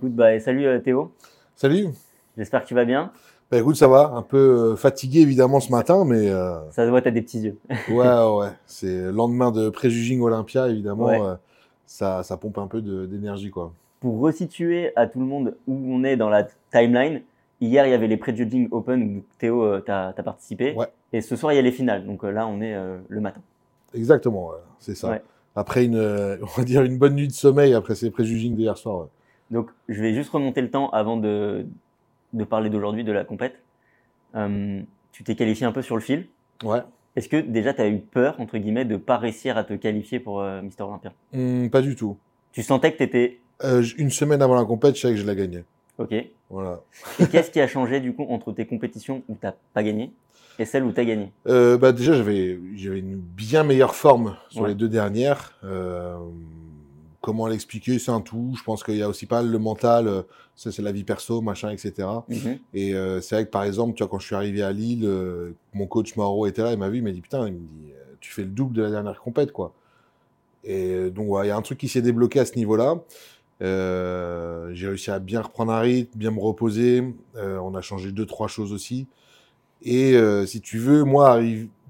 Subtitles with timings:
[0.00, 1.12] Écoute, bah, salut euh, Théo,
[1.54, 1.88] Salut.
[2.38, 3.12] j'espère que tu vas bien.
[3.50, 4.12] Bah écoute, ça va.
[4.14, 4.38] Un peu
[4.72, 7.58] euh, fatigué évidemment ce matin, mais euh, Ça se voit, t'as des petits yeux.
[7.90, 8.48] ouais, ouais.
[8.64, 11.04] C'est le lendemain de Préjuging Olympia, évidemment.
[11.04, 11.20] Ouais.
[11.20, 11.34] euh,
[11.84, 13.74] ça, ça pompe un peu d'énergie, quoi.
[14.00, 17.20] Pour resituer à tout le monde où on est dans la timeline,
[17.60, 20.72] hier il y avait les Prejudging Open où Théo, euh, t'as as participé.
[20.76, 20.86] Ouais.
[21.12, 22.74] Et ce soir il y a les finales, donc là on est
[23.06, 23.42] le matin.
[23.92, 25.18] Exactement, ouais, c'est ça.
[25.54, 25.98] Après une,
[26.42, 29.08] on va dire une bonne nuit de sommeil après ces Préjuging d'hier soir.
[29.50, 31.66] Donc je vais juste remonter le temps avant de,
[32.32, 33.60] de parler d'aujourd'hui, de la compète.
[34.36, 34.80] Euh,
[35.12, 36.26] tu t'es qualifié un peu sur le fil.
[36.62, 36.80] Ouais.
[37.16, 40.20] Est-ce que déjà tu as eu peur, entre guillemets, de pas réussir à te qualifier
[40.20, 42.16] pour euh, Mister Olympia Hum, pas du tout.
[42.52, 45.26] Tu sentais que tu étais Euh, une semaine avant la compète, je savais que je
[45.26, 45.64] la gagnais.
[45.98, 46.12] OK.
[46.12, 46.80] Et Voilà.
[47.30, 50.12] qu'est-ce qui a changé du coup entre tes compétitions où t'as pas gagné
[50.58, 51.30] et celles où t'as gagné?
[51.48, 54.68] Euh, bah déjà, j'avais j'avais une bien meilleure forme sur Ouais.
[54.70, 55.58] les deux dernières.
[57.20, 58.54] Comment l'expliquer C'est un tout.
[58.56, 60.08] Je pense qu'il y a aussi pas le mental.
[60.08, 60.22] euh,
[60.56, 62.08] Ça, c'est la vie perso, machin, etc.
[62.28, 62.58] Mhm.
[62.72, 65.04] Et euh, c'est vrai que par exemple, tu vois, quand je suis arrivé à Lille,
[65.04, 67.58] euh, mon coach Mauro était là, il m'a vu, il m'a dit putain, il me
[67.58, 69.72] dit, tu fais le double de la dernière compète, quoi.
[70.64, 72.96] Et donc, ouais, il y a un truc qui s'est débloqué à ce niveau-là.
[73.62, 77.04] Euh, j'ai réussi à bien reprendre un rythme, bien me reposer.
[77.36, 79.06] On a changé deux, trois choses aussi.
[79.82, 80.14] Et
[80.46, 81.40] si tu veux, moi,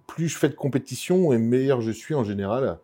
[0.06, 2.78] plus je fais de compétition et meilleur je suis en général.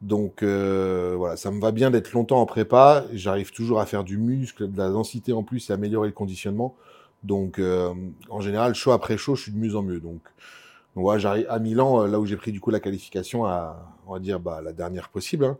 [0.00, 3.04] Donc euh, voilà, ça me va bien d'être longtemps en prépa.
[3.12, 6.76] J'arrive toujours à faire du muscle, de la densité en plus et améliorer le conditionnement.
[7.24, 7.92] Donc euh,
[8.30, 10.00] en général, chaud après chaud, je suis de mieux en mieux.
[10.00, 10.20] Donc,
[10.94, 14.12] voilà, j'arrive à Milan, euh, là où j'ai pris du coup la qualification à, on
[14.14, 15.44] va dire, bah, la dernière possible.
[15.44, 15.58] Hein.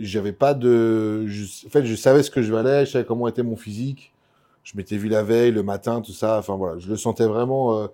[0.00, 3.28] J'avais pas de, je- en fait, je savais ce que je valais, je savais comment
[3.28, 4.12] était mon physique.
[4.62, 6.38] Je m'étais vu la veille, le matin, tout ça.
[6.38, 7.88] Enfin voilà, je le sentais vraiment.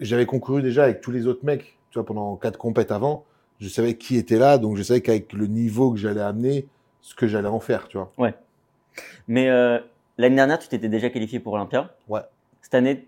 [0.00, 3.24] j'avais concouru déjà avec tous les autres mecs, tu vois, pendant quatre compètes avant.
[3.60, 6.66] Je savais qui était là, donc je savais qu'avec le niveau que j'allais amener,
[7.00, 8.12] ce que j'allais en faire, tu vois.
[9.28, 9.78] Mais euh,
[10.18, 11.94] l'année dernière, tu t'étais déjà qualifié pour Olympia.
[12.08, 12.20] Ouais.
[12.62, 13.06] Cette année,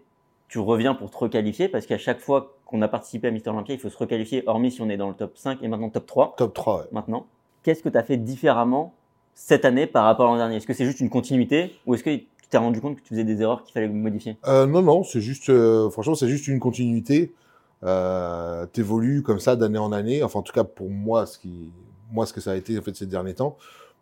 [0.48, 3.74] tu reviens pour te requalifier parce qu'à chaque fois qu'on a participé à Mister Olympia,
[3.74, 6.06] il faut se requalifier, hormis si on est dans le top 5 et maintenant top
[6.06, 6.34] 3.
[6.36, 6.82] Top 3, ouais.
[6.92, 7.26] Maintenant,
[7.62, 8.94] qu'est-ce que tu as fait différemment
[9.34, 10.56] cette année par rapport à l'an dernier?
[10.56, 13.08] Est-ce que c'est juste une continuité ou est-ce que tu t'es rendu compte que tu
[13.08, 14.36] faisais des erreurs qu'il fallait modifier?
[14.46, 17.32] Euh, non, non, c'est juste, euh, franchement, c'est juste une continuité.
[17.84, 20.22] Euh, T'évolues comme ça d'année en année.
[20.22, 21.70] Enfin, en tout cas, pour moi, ce qui,
[22.10, 23.56] moi, ce que ça a été en fait ces derniers temps,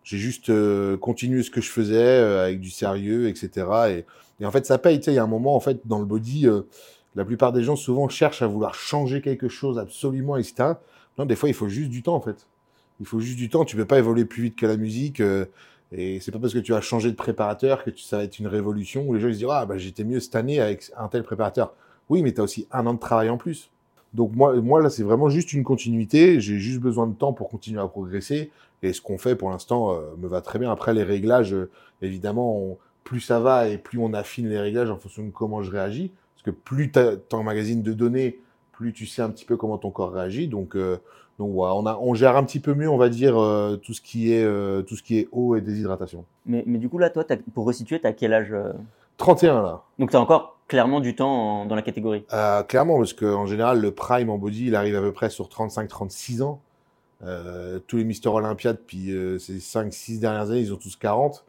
[0.05, 4.05] j'ai juste euh, continué ce que je faisais euh, avec du sérieux, etc.
[4.41, 4.99] Et, en fait, ça paye.
[4.99, 6.63] Tu sais, il y a un moment, en fait, dans le body, euh,
[7.15, 10.75] la plupart des gens souvent cherchent à vouloir changer quelque chose absolument, etc.
[11.19, 12.47] Non, des fois, il faut juste du temps, en fait.
[13.01, 13.65] Il faut juste du temps.
[13.65, 15.21] Tu peux pas évoluer plus vite que la musique.
[15.93, 18.47] et c'est pas parce que tu as changé de préparateur que ça va être une
[18.47, 21.09] révolution où les gens ils se disent ah bah j'étais mieux cette année avec un
[21.09, 21.75] tel préparateur.
[22.11, 23.71] Oui, mais tu as aussi un an de travail en plus.
[24.13, 26.41] Donc moi, moi là, c'est vraiment juste une continuité.
[26.41, 28.51] J'ai juste besoin de temps pour continuer à progresser.
[28.83, 30.71] Et ce qu'on fait pour l'instant euh, me va très bien.
[30.71, 31.71] Après les réglages, euh,
[32.03, 35.63] évidemment, on- plus ça va et plus on affine les réglages en fonction de comment
[35.63, 36.11] je réagis.
[36.37, 37.01] Parce que plus tu
[37.37, 38.39] emmagasines de données,
[38.73, 40.49] plus tu sais un petit peu comment ton corps réagit.
[40.49, 40.97] Donc euh,
[41.39, 43.93] donc voilà, on, a, on gère un petit peu mieux, on va dire, euh, tout
[43.93, 44.47] ce qui est
[44.87, 46.25] tout ce qui est eau et déshydratation.
[46.47, 48.73] mais, mais du coup, là, toi, pour resituer, tu as quel âge euh?
[49.17, 49.83] 31 là.
[49.99, 51.31] Donc tu as encore clairement du temps
[51.63, 52.25] en- dans la catégorie.
[52.33, 55.49] Euh, clairement, parce qu'en général, le prime en body, il arrive à peu près sur
[55.49, 56.61] 35-36 ans.
[57.25, 61.45] Euh, tous les Mister Olympia depuis euh, ces 5-6 dernières années, ils ont tous 40.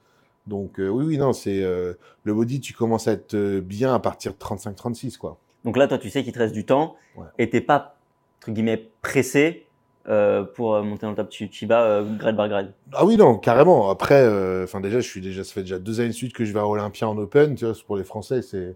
[0.48, 4.38] Donc oui, oui, non, c'est le body, tu commences à être bien à partir de
[4.38, 5.38] 35-36, quoi.
[5.64, 7.26] Donc là, toi, tu sais qu'il te reste du temps Ouais.
[7.40, 7.96] et t'es pas,
[8.40, 9.66] entre guillemets, pressé
[10.08, 11.34] euh, pour monter dans le top.
[11.64, 12.74] Vas euh, grade par grade.
[12.94, 13.90] Ah oui, non, carrément.
[13.90, 16.46] Après, euh, enfin déjà, je suis déjà, ça fait déjà deux années de suite que
[16.46, 17.56] je vais à Olympia en Open.
[17.56, 18.76] Tu vois, pour les Français, c'est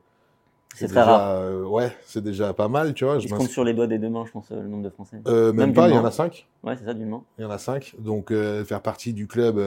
[0.75, 1.31] C'est très déjà, rare.
[1.41, 3.19] euh, ouais, c'est déjà pas mal, tu vois.
[3.19, 5.17] Je compte sur les doigts des deux mains, je pense, euh, le nombre de Français.
[5.27, 6.47] Euh, même, Même pas, il y en a cinq.
[6.63, 7.25] Ouais, c'est ça, du Mans.
[7.37, 7.95] Il y en a cinq.
[7.97, 9.59] Donc, euh, faire partie du club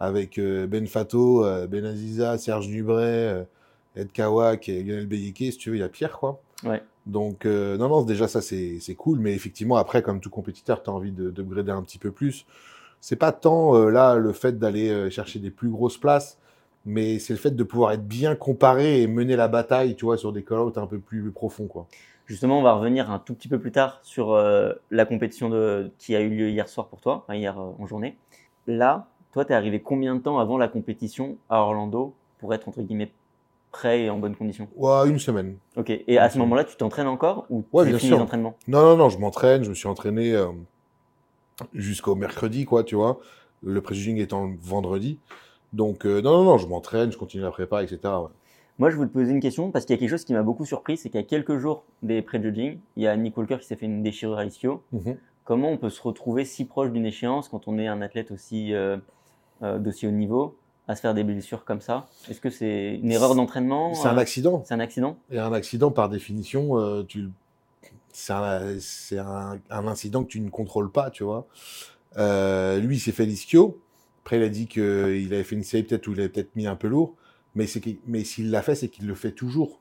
[0.00, 3.44] avec Ben Fato, Ben Aziza, Serge euh,
[3.96, 6.40] Ed Kawak et Lionel Beyeke, si tu veux, il y a Pierre, quoi.
[6.64, 6.82] Ouais.
[7.06, 9.20] Donc, non, non, déjà, ça, c'est cool.
[9.20, 12.44] Mais effectivement, après, comme tout compétiteur, tu as envie de d'upgrader un petit peu plus.
[13.00, 16.38] C'est pas tant, là, le fait d'aller chercher des plus grosses places,
[16.84, 20.16] mais c'est le fait de pouvoir être bien comparé et mener la bataille, tu vois,
[20.16, 21.86] sur des call-outs un peu plus profonds, quoi.
[22.26, 25.90] Justement, on va revenir un tout petit peu plus tard sur euh, la compétition de,
[25.98, 28.16] qui a eu lieu hier soir pour toi, enfin, hier euh, en journée.
[28.66, 32.80] Là, toi, t'es arrivé combien de temps avant la compétition à Orlando pour être, entre
[32.80, 33.10] guillemets,
[33.72, 34.68] prêt et en bonne condition?
[34.76, 35.56] Ouais, une semaine.
[35.76, 35.90] Ok.
[35.90, 38.16] Et à ce moment-là, tu t'entraînes encore ou Ouais, tu bien finis sûr.
[38.16, 38.56] les entraînements?
[38.68, 40.46] Non, non, non, je m'entraîne, je me suis entraîné euh,
[41.74, 43.20] jusqu'au mercredi, quoi, tu vois.
[43.62, 45.18] Le pré-judging étant le vendredi.
[45.74, 47.98] Donc, euh, non, non, non, je m'entraîne, je continue la prépa, etc.
[48.04, 48.28] ouais.
[48.78, 50.42] Moi, je voulais te poser une question parce qu'il y a quelque chose qui m'a
[50.42, 53.58] beaucoup surpris, c'est qu'il y a quelques jours des pré-judging, il y a Nick Walker
[53.58, 54.82] qui s'est fait une déchirure à l'ischio.
[54.92, 55.16] Mhm.
[55.44, 58.72] Comment on peut se retrouver si proche d'une échéance quand on est un athlète aussi
[58.72, 58.96] euh,
[59.62, 60.56] euh, d'aussi haut niveau
[60.88, 62.08] à se faire des blessures comme ça?
[62.28, 63.94] Est-ce que c'est une erreur d'entraînement?
[63.94, 64.62] C'est un accident.
[64.64, 65.18] C'est un accident?
[65.30, 67.28] Et un accident, par définition, euh, tu,
[68.12, 71.46] c'est un, c'est un, un incident que tu ne contrôles pas, tu vois.
[72.16, 73.80] Euh, lui, il s'est fait l'ischio.
[74.24, 74.82] Après, il a dit qu'il
[75.34, 77.14] avait fait une série peut-être où il avait peut-être mis un peu lourd.
[77.54, 79.80] Mais, s'il l'a fait, c'est qu'il le fait toujours.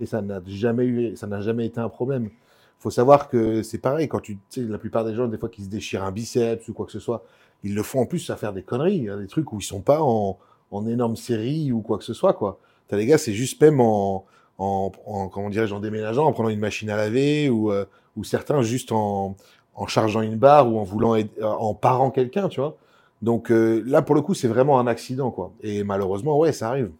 [0.00, 2.30] Et ça n'a jamais eu, ça jamais été un problème.
[2.78, 5.68] Faut savoir que c'est pareil quand tu, la plupart des gens, des fois, qui se
[5.68, 7.24] déchirent un biceps ou quoi que ce soit,
[7.64, 9.64] ils le font en plus à faire des conneries, Il a des trucs où ils
[9.64, 10.38] sont pas en,
[10.70, 12.58] en énorme série ou quoi que ce soit, quoi.
[12.88, 14.24] T'as les gars, c'est juste même en,
[14.56, 17.84] en, en comment déménageant, en prenant une machine à laver ou, euh,
[18.16, 19.36] ou certains juste en,
[19.74, 22.78] en chargeant une barre ou en voulant en parant quelqu'un, tu vois.
[23.22, 25.52] Donc euh, là, pour le coup, c'est vraiment un accident, quoi.
[25.62, 26.90] Et malheureusement, ouais, ça arrive.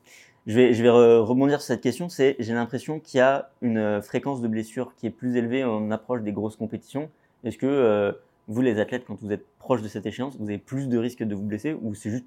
[0.47, 2.09] Je vais, je vais re- rebondir sur cette question.
[2.09, 5.65] C'est, j'ai l'impression qu'il y a une euh, fréquence de blessures qui est plus élevée
[5.65, 7.11] en approche des grosses compétitions.
[7.45, 8.13] Est-ce que euh,
[8.49, 11.23] vous, les athlètes, quand vous êtes proche de cette échéance, vous avez plus de risques
[11.25, 12.25] de vous blesser ou c'est juste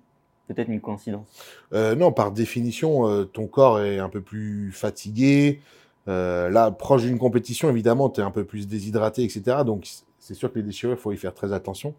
[0.48, 1.28] peut-être une coïncidence?
[1.74, 5.62] Euh, non, par définition, ton corps est un peu plus fatigué.
[6.08, 9.58] Là, proche d'une compétition, évidemment, tu es un peu plus déshydraté, etc.
[9.66, 9.88] Donc,
[10.20, 11.94] c'est sûr que les déchirures, il faut y faire très attention.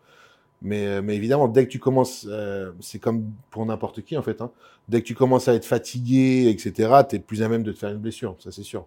[0.63, 4.23] Mais, euh, mais évidemment, dès que tu commences, euh, c'est comme pour n'importe qui, en
[4.23, 4.41] fait.
[4.43, 4.51] hein.
[4.89, 7.79] dès que tu commences à être fatigué, etc., tu es plus à même de te
[7.79, 8.87] faire une blessure, ça c'est sûr.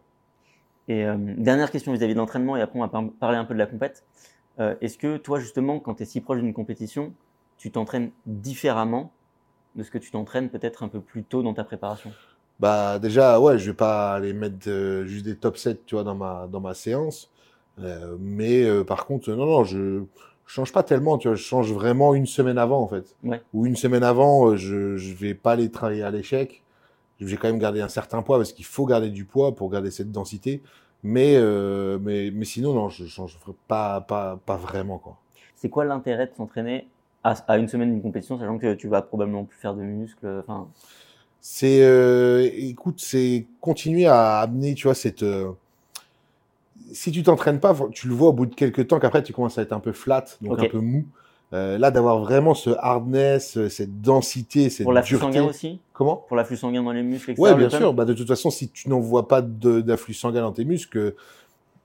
[0.88, 3.54] Et euh, dernière question vis-à-vis de l'entraînement, et après on va par- parler un peu
[3.54, 4.04] de la compète.
[4.60, 7.14] Euh, Est-ce que toi, justement, quand tu es si proche d'une compétition,
[7.58, 9.12] tu t'entraînes différemment
[9.76, 12.16] de ce que tu t'entraînes peut-être un peu plus tôt dans ta préparation?
[12.60, 16.04] Bah déjà, ouais, je vais pas aller mettre euh, juste des top 7, tu vois,
[16.04, 17.30] dans ma, dans ma séance.
[18.20, 20.04] Mais par contre, non, non, je
[20.46, 23.16] je change pas tellement, tu vois, je change vraiment une semaine avant, en fait.
[23.24, 23.42] Ouais.
[23.54, 26.62] Ou une semaine avant, euh, je, je vais pas aller travailler à l'échec.
[27.20, 29.70] Je vais quand même garder un certain poids parce qu'il faut garder du poids pour
[29.70, 30.62] garder cette densité.
[31.04, 33.38] Mais, euh, mais, mais sinon, non, je change
[33.68, 35.18] pas, pas, pas vraiment, quoi.
[35.56, 36.88] C'est quoi l'intérêt de s'entraîner
[37.24, 40.44] à, à une semaine d'une compétition, sachant que tu vas probablement plus faire de muscles
[40.48, 40.68] Enfin,
[41.42, 45.24] C'est, euh, écoute, c'est continuer à amener, tu vois, cette.
[45.24, 45.52] euh,
[46.94, 49.58] si tu t'entraînes pas, tu le vois au bout de quelques temps qu'après tu commences
[49.58, 51.06] à être un peu flat, donc un peu mou.
[51.52, 55.80] Euh, là, d'avoir vraiment ce hardness, euh, cette densité, cette pour l'afflux sanguin aussi?
[55.94, 56.16] Comment?
[56.28, 57.50] Pour l'afflux sanguin dans les muscles, etc.
[57.52, 57.94] Le bien sûr.
[57.94, 61.16] Bah, de toute façon, si tu n'envoies pas de- d'afflux sanguin dans tes muscles, euh,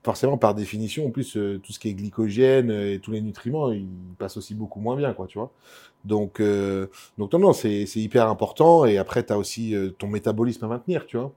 [0.03, 3.71] forcément, par définition, en plus, euh, tout ce qui est glycogène et tous les nutriments,
[3.71, 3.89] ils
[4.19, 5.51] passent aussi beaucoup moins bien, quoi, tu vois.
[6.05, 6.87] Donc, euh,
[7.19, 8.87] donc non, non, c'est c'est hyper important.
[8.87, 11.33] Et après, tu as aussi euh, ton métabolisme à maintenir, tu vois.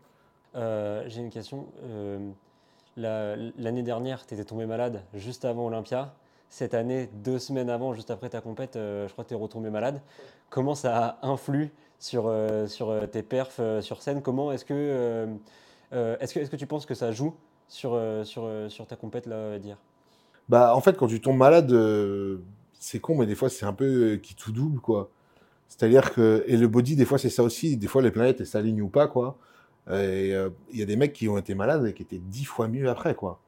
[0.55, 1.65] Euh, J'ai une question.
[2.97, 6.13] La- L'année dernière, tu étais tombé malade juste avant Olympia.
[6.49, 9.37] Cette année, deux semaines avant, juste après ta compète, euh, je crois que tu es
[9.37, 10.01] retombé malade.
[10.49, 14.21] Comment ça influe sur, euh, sur euh, tes perfs sur scène?
[14.21, 15.27] Comment est-ce que,
[15.93, 17.33] est-ce que, est-ce que tu penses que ça joue
[17.69, 19.77] sur, sur, sur ta compète là, dire
[20.49, 21.71] Bah, en fait, quand tu tombes malade,
[22.73, 25.09] c'est con, mais des fois, c'est un peu qui tout double, quoi.
[25.69, 27.77] C'est-à-dire que, et le body, des fois, c'est ça aussi.
[27.77, 29.37] Des fois, les planètes, elles s'alignent ou pas, quoi.
[29.91, 32.45] Et euh, il y a des mecs qui ont été malades et qui étaient dix
[32.45, 33.39] fois mieux après, quoi.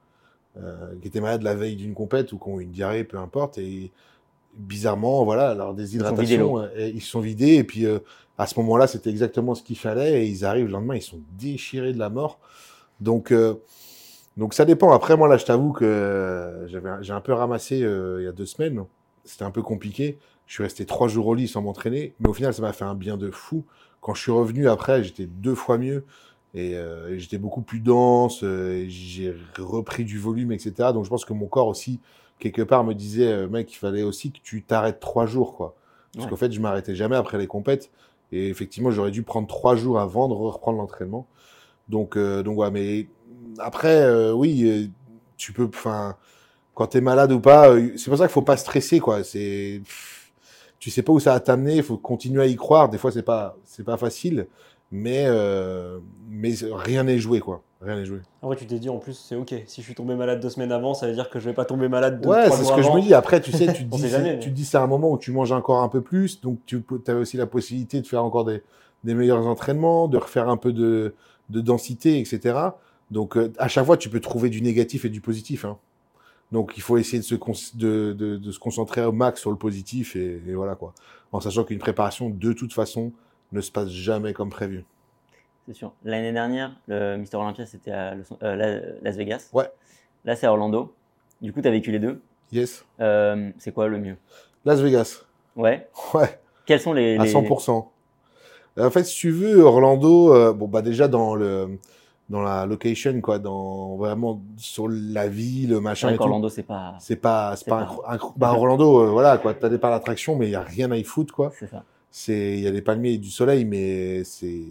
[0.57, 3.17] Euh, qui étaient malades la veille d'une compète ou qui ont eu une diarrhée, peu
[3.17, 3.57] importe.
[3.57, 3.91] Et
[4.55, 7.55] bizarrement, voilà, leur déshydratation, euh, ils se sont vidés.
[7.55, 7.99] Et puis, euh,
[8.37, 10.23] à ce moment-là, c'était exactement ce qu'il fallait.
[10.23, 12.39] Et ils arrivent le lendemain, ils sont déchirés de la mort.
[12.99, 13.55] Donc, euh,
[14.37, 14.91] donc ça dépend.
[14.91, 18.27] Après, moi, là, je t'avoue que euh, j'avais, j'ai un peu ramassé euh, il y
[18.27, 18.83] a deux semaines.
[19.23, 20.19] C'était un peu compliqué.
[20.47, 22.13] Je suis resté trois jours au lit sans m'entraîner.
[22.19, 23.63] Mais au final, ça m'a fait un bien de fou.
[24.01, 26.03] Quand je suis revenu après, j'étais deux fois mieux.
[26.53, 28.43] Et, euh, j'étais beaucoup plus dense.
[28.43, 30.91] euh, j'ai repris du volume, etc.
[30.93, 31.99] Donc, je pense que mon corps aussi,
[32.39, 35.75] quelque part, me disait, euh, mec, il fallait aussi que tu t'arrêtes trois jours, quoi.
[36.13, 36.29] Parce Ouais.
[36.29, 37.89] qu'en fait, je m'arrêtais jamais après les compètes.
[38.31, 41.25] Et effectivement, j'aurais dû prendre trois jours avant de reprendre l'entraînement.
[41.89, 43.07] Donc, euh, donc ouais, mais
[43.59, 44.91] après, euh, oui,
[45.37, 46.15] tu peux, enfin,
[46.75, 49.23] quand t'es malade ou pas, c'est pour ça qu'il faut pas stresser, quoi.
[49.23, 49.81] C'est,
[50.79, 52.89] tu sais pas où ça va t'amener, il faut continuer à y croire.
[52.89, 54.47] Des fois, c'est pas, c'est pas facile,
[54.93, 55.97] mais, euh,
[56.29, 57.63] mais rien n'est joué, quoi.
[57.81, 58.19] Rien n'est joué.
[58.43, 59.53] En vrai, tu t'es dit en plus, c'est ok.
[59.65, 61.65] Si je suis tombé malade deux semaines avant, ça veut dire que je vais pas
[61.65, 63.13] tomber malade deux, Ouais, c'est ce que je me dis.
[63.13, 65.11] Après, tu sais, tu te dis, jamais, c'est- mais- tu te dis, c'est un moment
[65.11, 68.23] où tu manges encore un peu plus, donc tu as aussi la possibilité de faire
[68.23, 68.61] encore des,
[69.03, 71.13] des meilleurs entraînements, de refaire un peu de,
[71.49, 72.57] de densité, etc.
[73.11, 75.65] Donc, euh, à chaque fois, tu peux trouver du négatif et du positif.
[75.65, 75.77] hein.
[76.53, 77.35] Donc, il faut essayer de se,
[77.75, 80.93] de, de, de se concentrer au max sur le positif et, et voilà quoi.
[81.31, 83.11] En sachant qu'une préparation, de toute façon,
[83.53, 84.83] ne se passe jamais comme prévu.
[85.67, 85.93] C'est sûr.
[86.03, 89.49] L'année dernière, le Mister Olympia, c'était à Los- euh, La- Las Vegas.
[89.53, 89.69] Ouais.
[90.25, 90.93] Là, c'est à Orlando.
[91.41, 92.21] Du coup, tu as vécu les deux.
[92.51, 92.85] Yes.
[92.99, 94.17] Euh, c'est quoi le mieux?
[94.65, 95.23] Las Vegas.
[95.55, 95.87] Ouais.
[96.13, 96.39] Ouais.
[96.65, 97.17] Quels sont les.
[97.17, 97.89] à les- 100%.
[98.79, 101.77] En fait, si tu veux, Orlando, euh, bon, bah, déjà dans le,
[102.29, 106.95] dans la location, quoi, dans vraiment sur la ville, le machin qu'Orlando, c'est pas.
[106.99, 107.87] C'est pas, c'est pas,
[108.35, 110.97] bah, Orlando, euh, voilà, quoi, t'as des parcs d'attraction, mais il y a rien à
[110.97, 111.51] y foutre, quoi.
[111.59, 111.83] C'est ça.
[112.15, 114.61] C'est il y a des palmiers et du soleil, mais c'est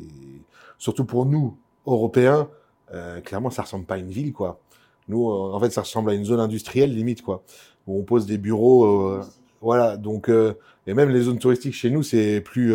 [0.79, 2.49] surtout pour nous Européens,
[2.95, 4.61] euh, clairement ça ressemble pas à une ville quoi.
[5.09, 7.43] Nous, euh, en fait, ça ressemble à une zone industrielle limite quoi,
[7.89, 9.25] où on pose des bureaux, euh,
[9.61, 9.97] voilà.
[9.97, 12.75] Donc et même les zones touristiques chez nous, c'est plus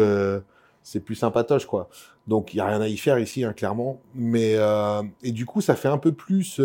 [0.83, 1.87] c'est plus sympatoche quoi.
[2.27, 4.01] Donc il y a rien à y faire ici, hein, clairement.
[4.13, 4.57] Mais
[5.23, 6.59] et du coup, ça fait un peu plus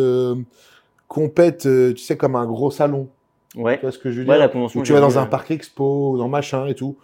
[1.07, 3.09] compète, tu sais, comme un gros salon.
[3.55, 3.77] Ouais.
[3.77, 4.81] Tu vois ce que je veux Ouais, dire la convention.
[4.81, 6.97] Où tu vas dans un parc expo, dans machin et tout.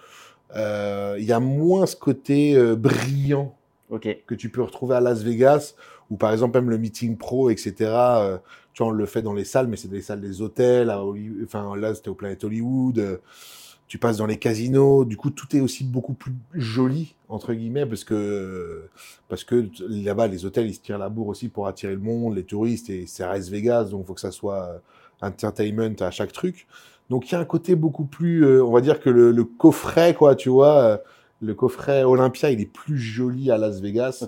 [0.56, 3.54] Euh, Il y a moins ce côté euh, brillant
[4.26, 5.74] que tu peux retrouver à Las Vegas,
[6.10, 7.74] ou par exemple même le meeting pro, etc.
[7.80, 8.38] euh,
[8.74, 10.90] tu vois, on le fait dans les salles, mais c'est des salles des hôtels.
[10.90, 11.02] À
[11.44, 12.98] Enfin, là, c'était au Planet Hollywood.
[12.98, 13.16] euh,
[13.86, 15.06] tu passes dans les casinos.
[15.06, 18.82] Du coup, tout est aussi beaucoup plus joli entre guillemets parce que
[19.28, 22.36] parce que là-bas, les hôtels ils se tirent la bourre aussi pour attirer le monde,
[22.36, 24.82] les touristes et c'est Las Vegas, donc faut que ça soit
[25.22, 26.66] entertainment à chaque truc.
[27.10, 29.44] Donc il y a un côté beaucoup plus, euh, on va dire que le, le
[29.44, 30.96] coffret, quoi, tu vois, euh,
[31.40, 34.26] le coffret Olympia, il est plus joli à Las Vegas.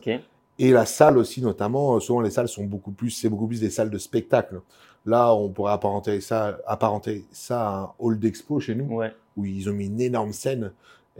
[0.59, 3.61] Et la salle aussi, notamment, euh, souvent les salles sont beaucoup plus, c'est beaucoup plus
[3.61, 4.61] des salles de spectacle.
[5.07, 9.13] Là, on pourrait apparenter ça, apparenter ça à un hall d'expo chez nous, Ouais.
[9.37, 10.73] où ils ont mis une énorme scène.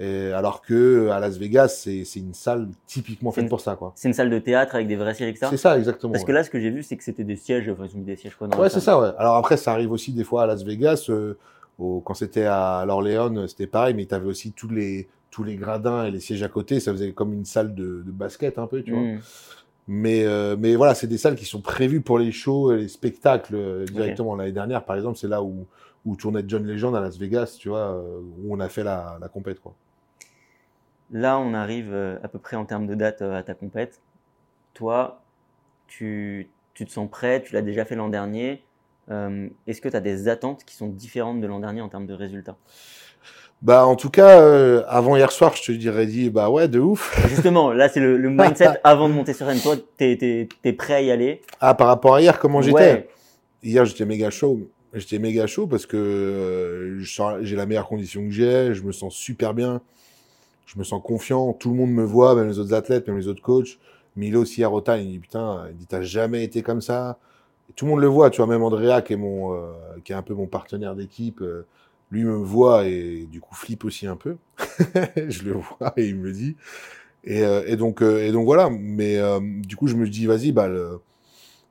[0.03, 3.93] Et alors que à Las Vegas, c'est une salle typiquement faite une- pour ça, quoi.
[3.97, 5.49] C'est une salle de théâtre avec des vrais sièges, etc.
[5.51, 6.13] C'est ça, exactement.
[6.13, 6.29] Parce ouais.
[6.29, 7.69] que là, ce que j'ai vu, c'est que c'était des sièges.
[7.69, 9.11] Enfin, ils ont mis des sièges quoi dans Ouais, c'est ça, ouais.
[9.19, 11.07] Alors après, ça arrive aussi des fois à Las Vegas.
[11.11, 11.35] euh,
[11.79, 15.57] au- quand c'était à l'Orléans, c'était pareil, mais tu avais aussi tous les, tous les
[15.57, 16.81] gradins et les sièges à côté.
[16.81, 19.03] Ça faisait comme une salle de, de basket un peu, tu vois.
[19.03, 19.19] Hmm.
[19.89, 22.89] Mais, euh, mais voilà, c'est des salles qui sont prévues pour les shows et les
[22.89, 24.35] spectacles euh, directement.
[24.37, 25.67] L'année dernière, par exemple, c'est là où,
[26.07, 29.19] où tournait John Legend à Las Vegas, tu vois, euh, où on a fait la,
[29.21, 29.75] la compète, quoi.
[31.13, 34.01] Là, on arrive euh, à peu près en termes de date euh, à ta compète.
[34.75, 35.21] Toi,
[35.89, 38.63] tu, tu te sens prêt, tu l'as déjà fait l'an dernier.
[39.11, 42.07] Euh, Est-ce que tu as des attentes qui sont différentes de l'an dernier en termes
[42.07, 42.57] de résultats?
[43.63, 46.79] Bah, en tout cas, euh, avant hier soir, je te dirais dit, bah ouais, de
[46.79, 47.21] ouf.
[47.29, 49.61] Justement, là, c'est le, le mindset avant de monter sur scène.
[49.61, 51.43] Toi, tu es, prêt à y aller?
[51.61, 52.75] Ah, par rapport à hier, comment j'étais?
[52.75, 53.09] Ouais.
[53.63, 54.71] Hier, j'étais méga chaud.
[54.95, 58.75] J'étais méga chaud parce que euh, j'ai la meilleure condition que j'ai.
[58.75, 59.83] Je me sens super bien.
[60.73, 61.53] Je me sens confiant.
[61.53, 63.79] Tout le monde me voit, même les autres athlètes, même les autres coachs.
[64.15, 67.19] Milo aussi à Rota, il dit putain, il dit t'as jamais été comme ça.
[67.75, 68.47] Tout le monde le voit, tu vois.
[68.47, 69.73] Même Andrea, qui est mon, euh,
[70.05, 71.67] qui est un peu mon partenaire d'équipe, euh,
[72.13, 74.37] lui me voit et du coup flippe aussi un peu.
[75.29, 76.57] je le vois et il me le dit.
[77.25, 78.71] Et, euh, donc, et donc voilà.
[78.71, 80.69] Mais du coup, je me dis vas-y, bah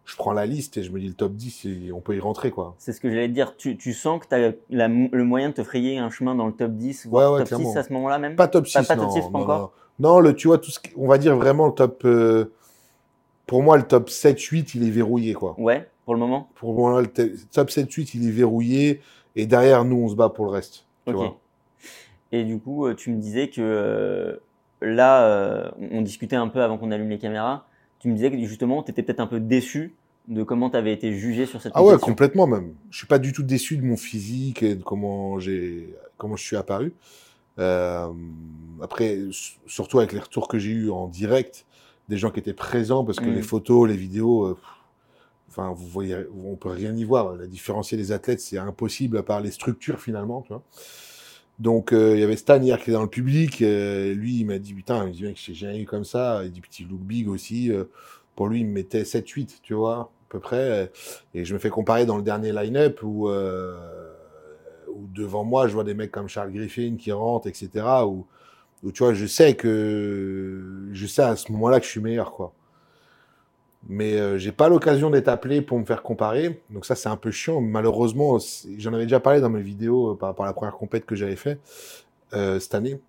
[0.10, 2.20] je prends la liste et je me dis le top 10, et on peut y
[2.20, 2.76] rentrer, quoi.
[2.80, 3.56] C'est ce que j'allais te dire.
[3.58, 6.54] Tu, tu sens que tu as le moyen de te frayer un chemin dans le
[6.54, 7.72] top 10, Ouais, voire ouais, top clairement.
[7.72, 8.36] 6 à ce moment-là même?
[8.36, 9.74] Pas top 6, Pas- pas non, top six, pas non, encore?
[10.00, 10.10] non.
[10.16, 12.52] Non, le, tu vois, tout ce qui- on va dire vraiment le top, euh,
[13.46, 15.56] pour moi, le top 7, 8, il est verrouillé, quoi.
[15.58, 16.50] Ouais, pour le moment?
[16.56, 17.08] Pour moi, le
[17.52, 19.02] top 7, 8, il est verrouillé,
[19.36, 20.86] et derrière, nous, on se bat pour le reste.
[21.06, 21.16] Tu Ok.
[21.18, 21.38] vois.
[22.32, 24.38] Et du coup, euh, tu me disais que euh,
[24.82, 27.66] là, euh, on on discutait un peu avant qu'on allume les caméras.
[28.00, 29.96] Tu me disais que justement, tu étais peut-être un peu déçu
[30.30, 32.74] de comment tu avais été jugé sur cette Ah ouais, complètement même.
[32.92, 36.44] Je suis pas du tout déçu de mon physique et de comment j'ai, comment je
[36.44, 36.94] suis apparu.
[37.58, 38.08] Euh,
[38.82, 39.20] après,
[39.68, 41.66] surtout avec les retours que j'ai eu en direct,
[42.08, 43.34] des gens qui étaient présents, parce que Mm.
[43.36, 44.58] les photos, les vidéos, euh,
[45.50, 47.36] enfin, vous voyez, on peut rien y voir.
[47.36, 50.64] La différencier les athlètes, c'est impossible à part les structures finalement, tu vois.
[51.60, 53.62] Donc, euh, il y avait Stan hier qui est dans le public.
[53.62, 56.42] euh, lui, il m'a dit, putain, il me dit, mec, j'ai jamais eu comme ça.
[56.46, 57.70] Il dit, petit look big aussi.
[57.72, 57.84] euh,
[58.36, 60.92] pour lui, il me mettait 7-8, tu vois, peu près.
[61.34, 63.76] Et je me fais comparer dans le dernier line-up où, euh,
[65.14, 67.86] devant moi, je vois des mecs comme Charles Griffin qui rentrent, etc.
[68.06, 68.26] Où,
[68.92, 72.54] tu vois, je sais que je sais à ce moment-là que je suis meilleur, quoi.
[73.88, 76.62] Mais euh, j'ai pas l'occasion d'être appelé pour me faire comparer.
[76.70, 77.62] Donc ça, c'est un peu chiant.
[77.62, 78.38] Malheureusement,
[78.78, 81.16] j'en avais déjà parlé dans mes vidéos euh, par rapport à la première compète que
[81.16, 81.60] j'avais fait
[82.34, 83.00] euh, cette année.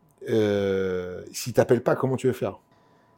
[1.33, 2.59] Si t'appelles pas, comment tu veux faire?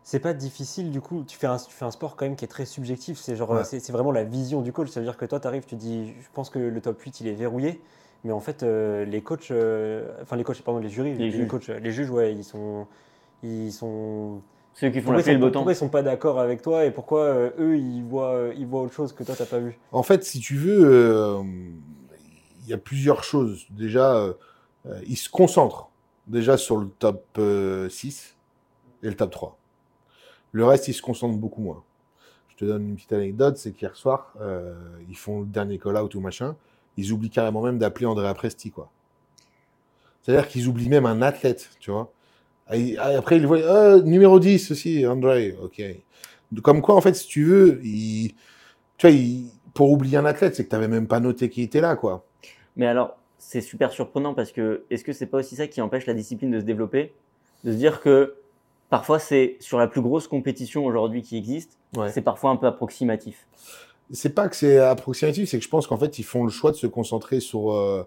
[0.04, 2.44] C'est pas difficile du coup, tu fais, un, tu fais un sport quand même qui
[2.44, 3.60] est très subjectif, c'est genre Ouais.
[3.60, 5.76] euh, c'est vraiment la vision du coach, ça veut dire que toi tu arrives, tu
[5.76, 7.80] dis je pense que le top 8 il est verrouillé,
[8.24, 11.30] mais en fait euh, les coachs, euh, enfin les coachs, pardon les jurys, Les les,
[11.30, 11.48] juges.
[11.48, 12.86] coachs, les juges ouais ils sont,
[13.44, 14.40] ils sont,
[14.74, 15.60] Ceux qui font pourquoi, la le beau temps.
[15.60, 18.66] pourquoi ils sont pas d'accord avec toi et pourquoi euh, eux ils voient, euh, ils
[18.66, 19.78] voient autre chose que toi t'as pas vu?
[19.92, 21.42] En fait, si tu veux, euh,
[22.64, 23.66] il y a plusieurs choses.
[23.70, 24.32] Déjà, euh,
[24.86, 25.90] euh, ils se concentrent
[26.26, 28.34] déjà sur le top euh, 6
[29.04, 29.58] et le top 3.
[30.52, 31.82] Le reste, ils se concentrent beaucoup moins.
[32.48, 34.74] Je te donne une petite anecdote, c'est qu'hier soir, euh,
[35.08, 36.54] ils font le dernier call-out ou machin,
[36.96, 38.90] ils oublient carrément même d'appeler Andrea Presti, quoi.
[40.22, 42.12] C'est-à-dire qu'ils oublient même un athlète, tu vois.
[42.68, 45.82] Après, ils voient, ah, numéro 10 aussi, André, ok.
[46.62, 49.10] Comme quoi, en fait, si tu veux, tu vois,
[49.74, 52.24] pour oublier un athlète, c'est que tu n'avais même pas noté qui était là, quoi.
[52.76, 56.06] Mais alors, c'est super surprenant parce que est-ce que c'est pas aussi ça qui empêche
[56.06, 57.12] la discipline de se développer?
[57.64, 58.36] De se dire que
[58.92, 62.10] parfois, c'est sur la plus grosse compétition aujourd'hui qui existe, Ouais.
[62.12, 63.48] c'est parfois un peu approximatif.
[64.10, 66.72] C'est pas que c'est approximatif, c'est que je pense qu'en fait, ils font le choix
[66.72, 68.06] de se concentrer sur, euh,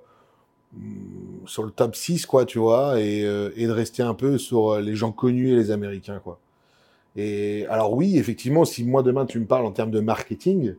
[1.47, 4.73] sur le top 6, quoi, tu vois, et, euh, et de rester un peu sur
[4.73, 6.39] euh, les gens connus et les Américains, quoi.
[7.15, 10.75] Et alors oui, effectivement, si moi demain tu me parles en termes de marketing,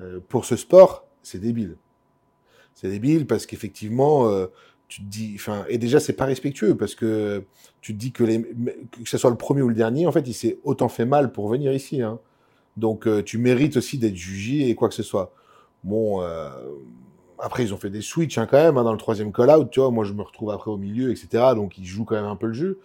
[0.00, 1.76] euh, pour ce sport, c'est débile.
[2.74, 4.46] C'est débile parce qu'effectivement, euh,
[5.68, 7.44] et déjà c'est pas respectueux parce que
[7.80, 10.26] tu te dis que les, que ce soit le premier ou le dernier, en fait,
[10.28, 12.18] il s'est autant fait mal pour venir ici, hein.
[12.76, 15.32] Donc euh, tu mérites aussi d'être jugé et quoi que ce soit.
[15.82, 16.50] Bon, euh,
[17.38, 19.80] après ils ont fait des switches hein, quand même hein, dans le troisième call-out, tu.
[19.80, 21.28] Moi je me retrouve après au milieu, etc.
[21.54, 22.78] Donc ils jouent quand même un peu le jeu,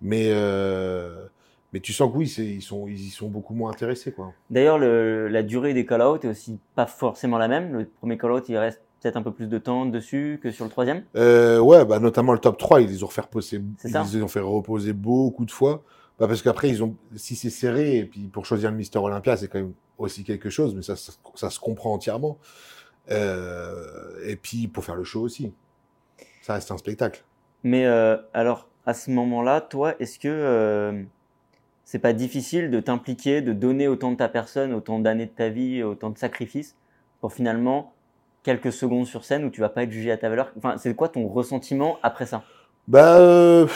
[0.00, 1.26] mais euh,
[1.72, 4.14] mais tu sens que oui, ils sont ils y sont beaucoup moins intéressés.
[4.50, 7.76] D'ailleurs, le- la durée des call-outs est aussi pas forcément la même.
[7.76, 10.70] Le premier call-out, il reste peut-être un peu plus de temps dessus que sur le
[10.70, 11.04] troisième?
[11.14, 14.28] Euh, ouais, bah notamment le top 3, ils les ont fait reposer, ils les ont
[14.28, 15.82] fait reposer beaucoup de fois.
[16.18, 19.36] Bah parce qu'après ils ont, si c'est serré et puis pour choisir le Mister Olympia,
[19.36, 22.38] c'est quand même aussi quelque chose, mais ça, ça, ça se comprend entièrement.
[23.10, 23.84] Euh,
[24.26, 25.52] et puis pour faire le show aussi,
[26.40, 27.24] ça reste un spectacle.
[27.62, 31.02] Mais euh, alors, à ce moment-là, toi, est-ce que euh,
[31.84, 35.50] c'est pas difficile de t'impliquer, de donner autant de ta personne, autant d'années de ta
[35.50, 36.74] vie, autant de sacrifices
[37.20, 37.93] pour finalement
[38.44, 40.94] quelques secondes sur scène où tu vas pas être jugé à ta valeur Enfin, c'est
[40.94, 42.44] quoi ton ressentiment après ça?
[42.86, 43.66] Bah, euh,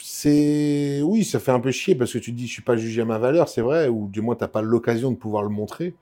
[0.00, 2.76] c'est oui, ça fait un peu chier parce que tu te dis je suis pas
[2.76, 5.48] jugé à ma valeur, c'est vrai, ou du moins t'as pas l'occasion de pouvoir le
[5.48, 5.94] montrer.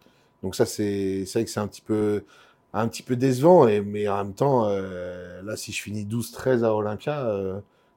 [0.42, 2.24] Donc ça c'est vrai que c'est un petit peu
[2.72, 6.62] un petit peu décevant et mais en même temps euh, là si je finis 12-13
[6.64, 7.54] à Olympia, euh,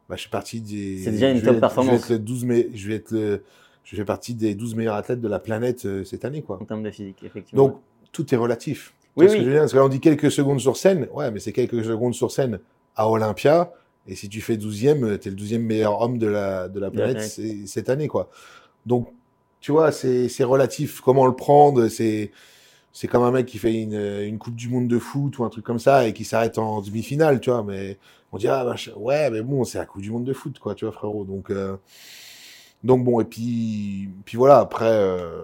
[0.07, 1.93] bah, je suis parti des C'est déjà une top être- performance.
[1.95, 3.43] Je vais être le 12 mai- je vais être le
[3.83, 6.59] je fais partie des 12 meilleurs athlètes de la planète euh, cette année quoi.
[6.61, 7.79] en termes de physique, effectivement Donc
[8.11, 8.93] tout est relatif.
[9.19, 9.37] Oui, Tu oui.
[9.37, 9.61] que je veux dire?
[9.61, 11.07] Parce que là, on dit quelques secondes sur scène.
[11.13, 12.59] Ouais, mais c'est quelques secondes sur scène
[12.95, 13.71] à Olympia.
[14.07, 16.89] Et si tu fais 12e, tu es le 12e meilleur homme de la, de la
[16.89, 17.21] planète
[17.67, 18.07] cette année.
[18.07, 18.29] quoi.
[18.85, 19.09] Donc,
[19.61, 21.01] tu vois, c'est relatif.
[21.01, 22.31] Comment le prendre C'est
[22.91, 25.49] c'est comme un mec qui fait une, une Coupe du Monde de foot ou un
[25.49, 27.63] truc comme ça et qui s'arrête en demi-finale, tu vois.
[27.63, 27.99] Mais
[28.31, 28.65] on dit, ah,
[28.97, 31.23] ouais, mais bon, c'est la Coupe du Monde de foot, quoi, tu vois, frérot.
[31.23, 31.77] Donc, euh,
[32.83, 35.41] donc bon, et puis, puis voilà, après, euh,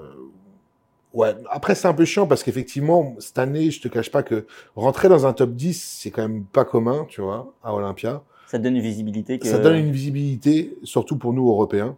[1.16, 4.46] ouais, après, c'est un peu chiant parce qu'effectivement, cette année, je te cache pas que
[4.76, 8.22] rentrer dans un top 10, c'est quand même pas commun, tu vois, à Olympia.
[8.48, 11.98] Ça donne une visibilité que Ça donne une visibilité, surtout pour nous, Européens.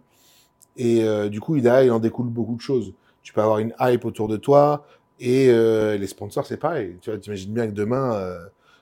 [0.78, 2.94] Et euh, du coup, il, a- il en découle beaucoup de choses.
[3.24, 4.86] Tu peux avoir une hype autour de toi.
[5.20, 6.98] Et euh, les sponsors, c'est pareil.
[7.02, 8.38] Tu vois, t'imagines bien que demain, euh,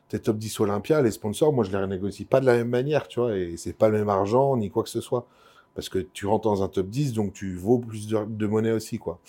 [0.10, 3.08] t'es top 10 Olympia, les sponsors, moi, je les renégocie pas de la même manière,
[3.08, 3.36] tu vois.
[3.38, 5.26] Et c'est pas le même argent, ni quoi que ce soit.
[5.74, 8.72] Parce que tu rentres dans un top 10, donc tu vaux plus de, de monnaie
[8.72, 9.20] aussi, quoi.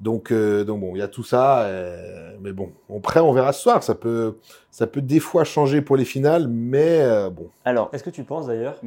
[0.00, 1.62] Donc, euh, donc bon, il y a tout ça.
[1.62, 3.82] euh, mais bon, après, on verra ce soir.
[3.82, 4.38] Ça peut,
[4.70, 7.48] ça peut des fois changer pour les finales, mais euh, bon.
[7.64, 8.80] Alors, Est-ce que tu penses d'ailleurs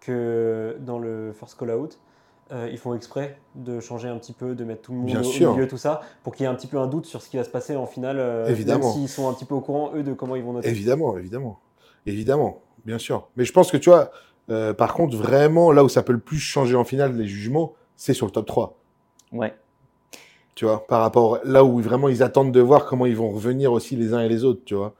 [0.00, 1.98] que dans le first call out,
[2.52, 5.20] euh, ils font exprès de changer un petit peu, de mettre tout le monde Bien
[5.20, 5.52] au sûr.
[5.54, 7.36] milieu, tout ça, pour qu'il y ait un petit peu un doute sur ce qui
[7.36, 8.84] va se passer en finale, euh, Évidemment.
[8.86, 10.68] même s'ils sont un petit peu au courant, eux, de comment ils vont noter?
[10.68, 11.60] Évidemment, évidemment.
[12.06, 13.28] Évidemment, bien sûr.
[13.36, 14.10] Mais je pense que tu vois,
[14.50, 17.74] euh, par contre, vraiment, là où ça peut le plus changer en finale, les jugements,
[17.96, 18.78] c'est sur le top 3.
[19.32, 19.54] ouais.
[20.58, 23.72] Tu vois, par rapport là où vraiment ils attendent de voir comment ils vont revenir
[23.72, 24.92] aussi les uns et les autres, tu vois.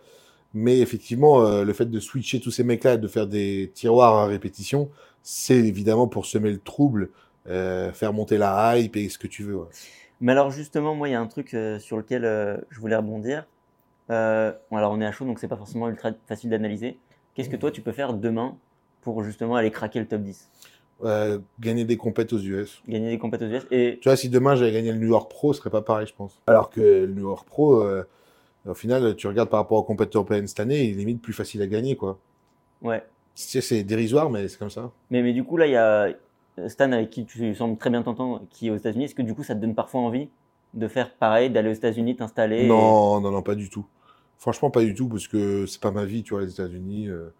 [0.54, 4.26] Mais effectivement, euh, le fait de switcher tous ces mecs-là, de faire des tiroirs à
[4.26, 4.88] répétition,
[5.24, 7.10] c'est évidemment pour semer le trouble,
[7.48, 9.58] euh, faire monter la hype et ce que tu veux.
[10.20, 12.22] Mais alors justement, moi, il y a un truc euh, sur lequel
[12.70, 13.44] je voulais rebondir.
[14.08, 14.14] Bon,
[14.76, 16.98] alors on est à chaud, donc c'est pas forcément ultra facile d'analyser.
[17.34, 18.56] Qu'est-ce que toi, tu peux faire demain
[19.02, 20.50] pour justement aller craquer le top 10
[21.04, 22.82] Euh, gagner des compètes aux US.
[22.88, 25.52] Gagner des compétitions US et Tu vois, si demain j'avais gagné le New York Pro,
[25.52, 26.40] ce serait pas pareil, je pense.
[26.48, 28.02] Alors que le New York Pro, euh,
[28.66, 31.32] au final, tu regardes par rapport aux compétitions européennes cette année, il est limite plus
[31.32, 32.18] facile à gagner, quoi.
[32.82, 33.02] ouais.
[33.40, 34.90] C'est dérisoire, mais c'est comme ça.
[35.10, 36.08] Mais, mais du coup, là, il y a
[36.66, 39.04] Stan avec qui tu sembles très bien t'entendre, qui est aux États-Unis.
[39.04, 40.28] Est-ce que du coup, ça te donne parfois envie
[40.74, 43.86] de faire pareil, d'aller aux États-Unis, t'installer et- Non, non, non, pas du tout.
[44.38, 47.06] Franchement, pas du tout, parce que c'est pas ma vie, tu vois, les États-Unis.
[47.08, 47.32] euh,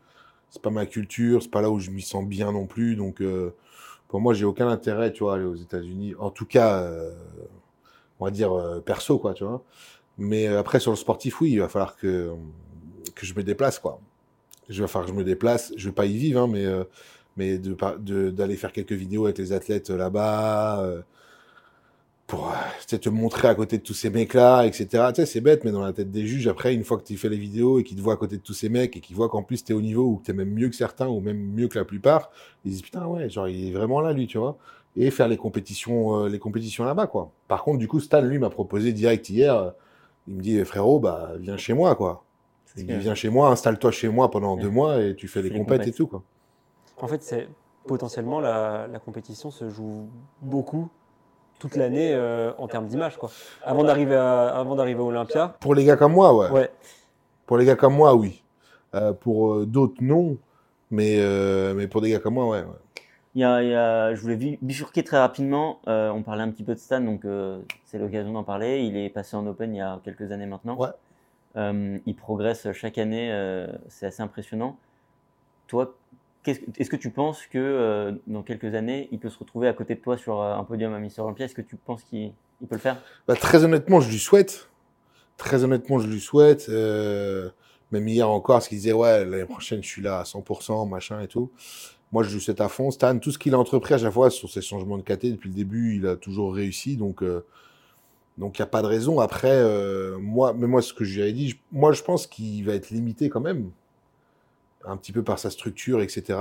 [0.50, 2.96] c'est pas ma culture, c'est pas là où je m'y sens bien non plus.
[2.96, 3.54] Donc, euh,
[4.08, 6.14] pour moi, j'ai aucun intérêt, tu vois, à aller aux États-Unis.
[6.18, 7.12] En tout cas, euh,
[8.20, 9.62] on va dire euh, perso, quoi, tu vois.
[10.18, 12.32] Mais après, sur le sportif, oui, il va falloir que,
[13.14, 14.00] que je me déplace, quoi.
[14.68, 15.72] Je va falloir que je me déplace.
[15.76, 16.66] Je vais pas y vivre, hein, mais,
[17.36, 20.84] mais de, par- de- d'aller faire quelques vidéos avec les athlètes là-bas.
[22.28, 24.86] Pour euh, tu sais, te montrer à côté de tous ces mecs-là, etc.
[25.08, 27.16] Tu sais, c'est bête, mais dans la tête des juges, après, une fois que tu
[27.16, 29.16] fais les vidéos et qu'ils te voient à côté de tous ces mecs et qu'ils
[29.16, 31.38] voient qu'en plus t'es au niveau ou que t'es même mieux que certains ou même
[31.38, 32.30] mieux que la plupart,
[32.64, 34.58] ils disent putain, ouais, genre, il est vraiment là, lui, tu vois.
[34.94, 37.30] Et faire les compétitions, euh, les compétitions là-bas, quoi.
[37.48, 39.70] Par contre, du coup, Stan, lui, m'a proposé direct hier, euh,
[40.28, 42.24] il me dit, frérot, bah, viens chez moi, quoi.
[42.76, 44.62] Il me dit, viens chez moi, installe-toi chez moi pendant Ouais.
[44.62, 46.22] deux mois et tu fais les les compètes et tout, quoi.
[47.00, 47.48] En fait, c'est
[47.86, 50.08] potentiellement la, la compétition se joue
[50.42, 50.90] beaucoup
[51.58, 53.30] toute l'année euh, en termes d'image, quoi.
[53.64, 55.56] Avant d'arriver à, avant d'arriver à Olympia.
[55.60, 56.50] Pour les gars comme moi, ouais.
[56.50, 56.70] Ouais.
[57.46, 58.42] Pour les gars comme moi, oui.
[58.94, 60.36] Euh, pour euh, d'autres, non.
[60.90, 62.60] Mais, euh, mais pour des gars comme moi, ouais.
[62.60, 63.02] ouais.
[63.34, 65.80] Il y a, il y a- je voulais bi- bifurquer très rapidement.
[65.86, 68.80] Euh, on parlait un petit peu de Stan, donc euh, c'est l'occasion d'en parler.
[68.80, 70.76] Il est passé en Open il y a quelques années maintenant.
[70.76, 70.88] Ouais.
[71.56, 74.76] Euh, il progresse chaque année, euh, c'est assez impressionnant.
[75.66, 75.94] Toi,
[76.48, 79.94] est-ce que tu penses que euh, dans quelques années, il peut se retrouver à côté
[79.94, 81.46] de toi sur euh, un podium à Mister Olympia?
[81.46, 83.00] Est-ce que tu penses qu'il il peut le faire?
[83.26, 84.68] Bah, très honnêtement, je lui souhaite.
[85.36, 86.68] Très honnêtement, je lui souhaite.
[86.68, 87.50] Euh,
[87.92, 91.20] même hier encore, parce qu'il disait, ouais, l'année prochaine, je suis là à 100%, machin
[91.20, 91.50] et tout.
[92.10, 92.90] Moi, je lui souhaite à fond.
[92.90, 95.48] Stan, tout ce qu'il a entrepris à chaque fois sur ses changements de KT, depuis
[95.48, 96.96] le début, il a toujours réussi.
[96.96, 97.22] Donc,
[98.38, 99.20] donc il n'y a pas de raison.
[99.20, 99.62] Après,
[100.18, 103.40] moi, mais moi, ce que je dit, moi, je pense qu'il va être limité quand
[103.40, 103.70] même.
[104.84, 106.38] Un petit peu par sa structure, etc.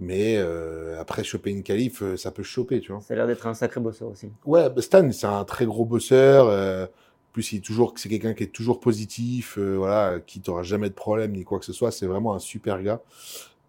[0.00, 3.00] Mais euh, après, choper une qualif, euh, ça peut choper, tu vois.
[3.02, 4.30] Ça a l'air d'être un sacré bosseur aussi.
[4.46, 6.46] Ouais, bah, Stan, c'est un très gros bosseur.
[6.48, 6.86] euh,
[7.32, 10.88] plus, il est toujours, c'est quelqu'un qui est toujours positif, euh, voilà, qui t'aura jamais
[10.88, 11.92] de problème ni quoi que ce soit.
[11.92, 13.00] C'est vraiment un super gars.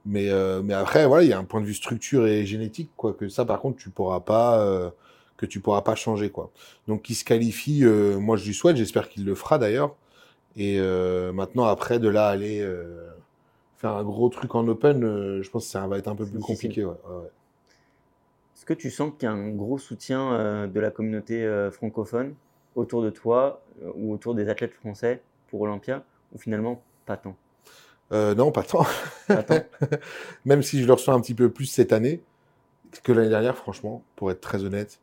[0.05, 2.89] Mais, euh, mais après, voilà, il y a un point de vue structure et génétique,
[2.97, 4.91] quoi, que ça, par contre, tu pourras pas,
[5.37, 6.49] que tu pourras pas changer, quoi.
[6.87, 7.83] Donc, il se qualifie.
[7.83, 8.77] moi, je lui souhaite.
[8.77, 9.95] J'espère qu'il le fera d'ailleurs.
[10.55, 10.79] Et
[11.33, 12.65] maintenant, après, de là, aller
[13.81, 16.25] faire un gros truc en open, euh, je pense que ça va être un peu
[16.25, 16.69] plus difficile.
[16.69, 16.85] compliqué.
[16.85, 17.31] Ouais, ouais, ouais.
[18.55, 21.71] Est-ce que tu sens qu'il y a un gros soutien euh, de la communauté euh,
[21.71, 22.35] francophone
[22.75, 27.35] autour de toi euh, ou autour des athlètes français pour Olympia ou finalement pas tant?
[28.11, 28.85] Euh, non, pas tant.
[29.27, 29.63] Pas tant
[30.45, 32.21] Même si je le reçois un petit peu plus cette année
[33.03, 34.99] que l'année dernière, franchement, pour être très honnête.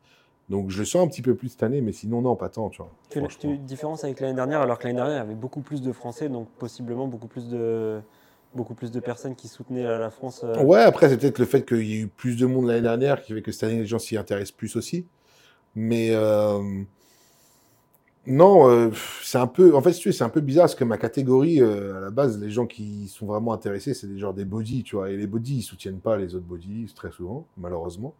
[0.47, 2.69] Donc je le sens un petit peu plus cette année, mais sinon, non, pas tant,
[2.69, 2.91] tu vois.
[3.43, 5.91] Une différence avec l'année dernière, alors que l'année dernière, il y avait beaucoup plus de
[5.91, 7.99] Français, donc possiblement beaucoup plus de,
[8.53, 10.41] beaucoup plus de personnes qui soutenaient la la France.
[10.43, 12.81] euh, Ouais, après, c'est peut-être le fait qu'il y ait eu plus de monde l'année
[12.81, 15.05] dernière qui fait que cette année, les gens s'y intéressent plus aussi.
[15.75, 16.83] Mais euh,
[18.25, 18.91] non, euh,
[19.23, 19.75] c'est un peu.
[19.75, 22.51] En fait, c'est un peu bizarre parce que ma catégorie, euh, à la base, les
[22.51, 25.09] gens qui sont vraiment intéressés, c'est des genres des bodies, tu vois.
[25.09, 28.13] Et les bodies, ils soutiennent pas les autres bodies, très souvent, malheureusement.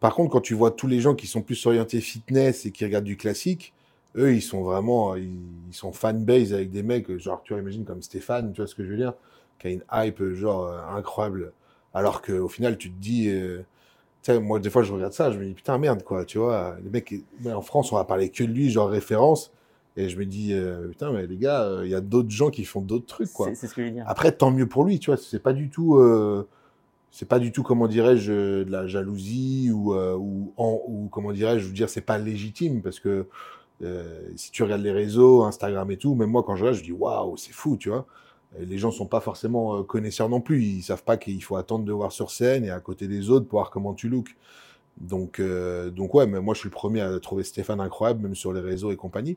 [0.00, 2.84] Par contre, quand tu vois tous les gens qui sont plus orientés fitness et qui
[2.84, 3.74] regardent du classique,
[4.16, 5.38] eux, ils sont vraiment, ils,
[5.72, 8.90] sont fanbase avec des mecs, genre, tu vois, comme Stéphane, tu vois ce que je
[8.90, 9.14] veux dire,
[9.58, 11.52] qui a une hype, genre, euh, incroyable.
[11.94, 13.58] Alors qu'au final, tu te dis, euh,
[14.22, 16.38] tu sais, moi, des fois, je regarde ça, je me dis, putain, merde, quoi, tu
[16.38, 19.52] vois, les mecs, mais en France, on va parler que de lui, genre référence,
[19.96, 22.50] et je me dis, euh, putain, mais les gars, euh, il y a d'autres gens
[22.50, 23.48] qui font d'autres trucs, quoi.
[23.54, 24.04] C'est ce que je veux dire.
[24.06, 25.16] Après, tant mieux pour lui, tu vois.
[25.16, 25.98] C'est pas du tout,
[27.10, 31.60] c'est pas du tout, comment dirais-je, de la jalousie ou, ou, en- ou comment dirais-je,
[31.62, 33.26] je veux dire, c'est pas légitime parce que
[34.34, 36.92] si tu regardes les réseaux, Instagram et tout, même moi quand je regarde, je dis
[36.92, 38.06] waouh, c'est fou, tu vois.
[38.60, 40.62] Et les gens sont pas forcément euh, connaisseurs non plus.
[40.62, 43.46] Ils savent pas qu'il faut attendre de voir sur scène et à côté des autres
[43.46, 44.34] pour voir comment tu looks.
[44.98, 48.34] Donc, euh, donc ouais, mais moi je suis le premier à trouver Stéphane incroyable, même
[48.34, 49.36] sur les réseaux et compagnie.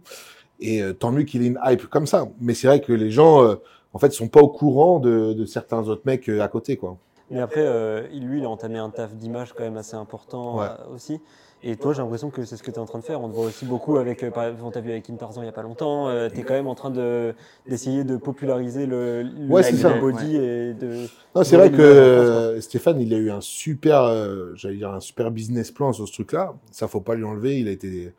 [0.62, 2.28] Et euh, tant mieux qu'il ait une hype comme ça.
[2.39, 3.56] Mais c'est vrai que les gens, euh,
[3.93, 6.98] en fait, sont pas au courant de, de certains autres mecs euh, à côté, quoi.
[7.32, 10.60] Mais après, euh, il- lui, il a entamé un taf d'image quand même assez important
[10.60, 10.65] Ouais.
[10.67, 11.19] euh, aussi.
[11.62, 13.22] Et toi, j'ai l'impression que c'est ce que tu es en train de faire.
[13.22, 15.41] On te voit aussi beaucoup avec, euh, par exemple, on t'a vu avec Kim Tarzan
[15.41, 16.08] il n'y a pas longtemps.
[16.30, 17.34] tu es quand même en train de-
[17.67, 19.89] d'essayer de, populariser le, le Ouais, c'est le ça.
[20.00, 21.06] body et de.
[21.36, 25.02] Non, c'est vrai que euh, Stéphane, il a eu un super, euh, j'allais dire un
[25.02, 26.54] super business plan sur ce truc-là.
[26.72, 27.60] Ça, faut pas lui enlever.
[27.60, 28.13] Il a été,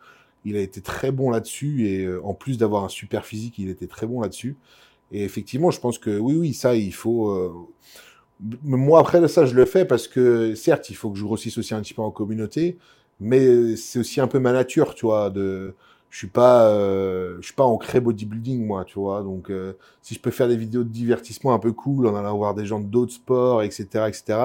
[0.44, 3.70] il a été très bon là-dessus et euh, en plus d'avoir un super physique, il
[3.70, 4.56] était très bon là-dessus.
[5.12, 7.30] Et effectivement, je pense que oui, oui, ça, il faut.
[7.30, 7.52] euh,
[8.62, 11.74] Moi, après ça, je le fais parce que certes, il faut que je grossisse aussi
[11.74, 12.78] un petit peu en communauté,
[13.20, 15.30] mais c'est aussi un peu ma nature, tu vois.
[15.30, 15.74] De,
[16.10, 19.22] je suis pas, euh, je suis pas ancré bodybuilding, moi, tu vois.
[19.22, 22.36] Donc, euh, si je peux faire des vidéos de divertissement un peu cool en allant
[22.36, 24.38] voir des gens d'autres sports, etc., etc.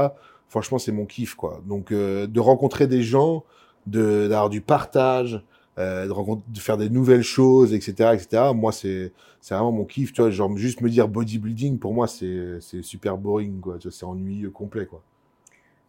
[0.47, 1.61] Franchement, c'est mon kiff, quoi.
[1.65, 3.43] Donc, euh, de rencontrer des gens,
[3.87, 5.43] de d'avoir du partage,
[5.79, 8.51] euh, de, de faire des nouvelles choses, etc., etc.
[8.53, 9.11] Moi, c'est
[9.41, 10.31] c'est vraiment mon kiff, tu vois.
[10.31, 13.77] Genre juste me dire bodybuilding, pour moi, c'est c'est super boring, quoi.
[13.89, 15.01] C'est ennuyeux complet, quoi.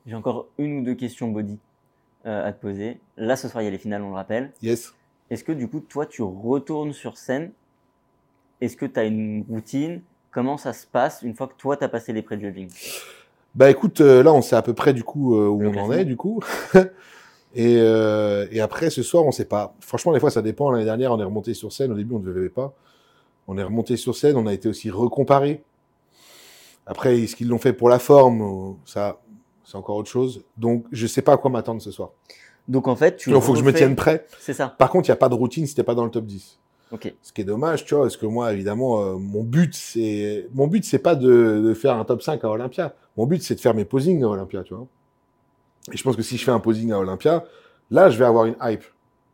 [0.06, 1.58] J'ai encore une ou deux questions body
[2.26, 2.98] à te poser.
[3.16, 4.52] Là, ce soir, il y a les finales, on le rappelle.
[4.62, 4.92] Yes.
[5.30, 7.52] Est-ce que du coup, toi, tu retournes sur scène?
[8.60, 10.02] Est-ce que tu as une routine?
[10.30, 12.68] Comment ça se passe une fois que toi, tu as passé les pré-judging
[13.54, 15.78] Bah écoute, euh, là on sait à peu près du coup euh, où Le on
[15.78, 16.42] en est du coup.
[17.54, 19.74] et, euh, et après ce soir on sait pas.
[19.80, 20.70] Franchement des fois ça dépend.
[20.70, 21.90] L'année dernière on est remonté sur scène.
[21.90, 22.74] Au début on ne devait pas.
[23.48, 24.36] On est remonté sur scène.
[24.36, 25.62] On a été aussi recomparé.
[26.84, 28.76] Après est-ce qu'ils l'ont fait pour la forme?
[28.84, 29.20] Ça
[29.66, 30.44] c'est encore autre chose.
[30.56, 32.10] Donc je sais pas à quoi m'attendre ce soir.
[32.68, 34.26] Donc en fait, tu Il faut que je me tienne prêt.
[34.38, 34.68] C'est ça.
[34.68, 36.58] Par contre il y a pas de routine si t'es pas dans le top 10.
[36.92, 37.12] Ok.
[37.20, 40.68] Ce qui est dommage, tu vois, parce que moi, évidemment, euh, mon but, c'est, mon
[40.68, 42.94] but, c'est pas de, de faire un top 5 à Olympia.
[43.16, 44.86] Mon but, c'est de faire mes posings à Olympia, tu vois.
[45.92, 47.44] Et je pense que si je fais un posing à Olympia,
[47.90, 48.84] là, je vais avoir une hype.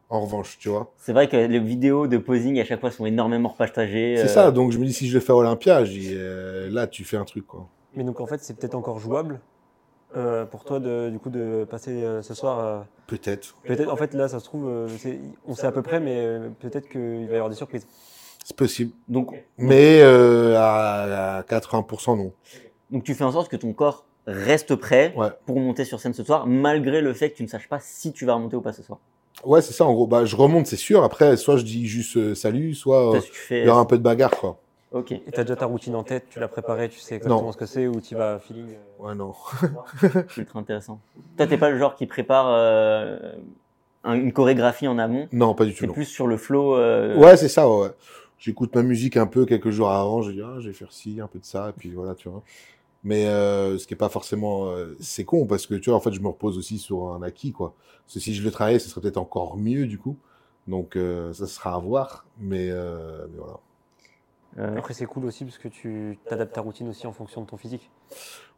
[0.09, 0.93] En revanche, tu vois.
[0.99, 4.17] C'est vrai que les vidéos de posing à chaque fois sont énormément partagées.
[4.17, 4.51] C'est euh, ça.
[4.51, 7.05] Donc, je me dis, si je le fais à Olympia, je dis, euh, là, tu
[7.05, 7.69] fais un truc, quoi.
[7.95, 9.41] Mais donc en fait, c'est peut-être encore jouable
[10.17, 12.59] euh, pour toi de, du coup de passer euh, ce soir.
[12.59, 13.55] euh, Peut-être.
[13.65, 16.17] peut-être en fait là, ça se trouve, euh, c'est- on sait à peu près, mais
[16.19, 17.87] euh, peut-être qu'il va y avoir des surprises.
[18.45, 18.93] C'est possible.
[19.09, 22.33] Donc, Mais euh, à, à 80%, non.
[22.91, 25.29] donc tu fais en sorte que ton corps reste prêt Ouais.
[25.47, 28.13] pour monter sur scène ce soir, malgré le fait que tu ne saches pas si
[28.13, 28.99] tu vas remonter ou pas ce soir.
[29.45, 30.07] Ouais, c'est ça, en gros.
[30.07, 31.03] Bah, je remonte, c'est sûr.
[31.03, 33.21] Après, soit je dis juste euh, salut, soit euh,
[33.51, 34.59] il y aura un peu de bagarre, quoi.
[34.93, 35.13] Ok.
[35.13, 37.53] Et t'as déjà ta routine en tête, tu l'as préparée, tu sais exactement Non.
[37.53, 38.75] ce que c'est ou tu vas feeling.
[38.75, 39.33] euh, Ouais, non.
[40.37, 41.01] Ultra intéressant.
[41.37, 43.19] Toi, t'es pas le genre qui prépare euh,
[44.05, 45.29] un- une chorégraphie en amont?
[45.33, 45.93] Non, pas du tout, C'est non.
[45.95, 46.77] plus sur le flow.
[46.77, 47.89] euh, Ouais, c'est ça, ouais.
[48.39, 51.21] J'écoute ma musique un peu quelques jours avant, je dis, ah, je vais faire ci,
[51.21, 52.43] un peu de ça, et puis voilà, tu vois.
[53.05, 54.67] Mais euh, ce qui est pas forcément...
[54.71, 57.23] euh, c'est con, parce que, tu vois, en fait, je me repose aussi sur un
[57.23, 57.75] acquis, quoi.
[58.05, 60.17] Parce que si je le travaillais, ce serait peut-être encore mieux, du coup.
[60.69, 63.59] Donc, euh, ça sera à voir, mais, euh, mais voilà.
[64.59, 67.57] Après, c'est cool aussi parce que tu t'adaptes ta routine aussi en fonction de ton
[67.57, 67.91] physique.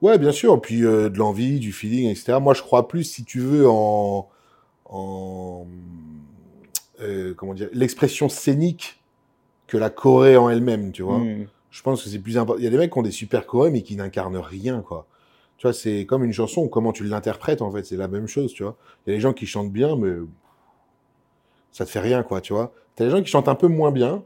[0.02, 0.60] Ouais, bien sûr.
[0.60, 2.38] Puis euh, de l'envie, du feeling, etc.
[2.40, 4.28] Moi, je crois plus, si tu veux, en,
[4.86, 5.66] en
[7.00, 9.02] euh, comment dire, l'expression scénique
[9.66, 11.18] que la Corée en elle-même, tu vois.
[11.18, 11.46] hmm.
[11.70, 12.60] Je pense que c'est plus important.
[12.60, 15.08] Il y a des mecs qui ont des super chorés, mais qui n'incarnent rien, quoi.
[15.56, 18.52] Tu vois, c'est comme une chanson, comment tu l'interprètes, en fait, c'est la même chose,
[18.52, 18.76] tu vois.
[19.06, 20.12] Il y a des gens qui chantent bien, mais
[21.72, 22.72] ça te fait rien, quoi, tu vois.
[22.94, 24.22] T'as des gens qui chantent un peu moins bien,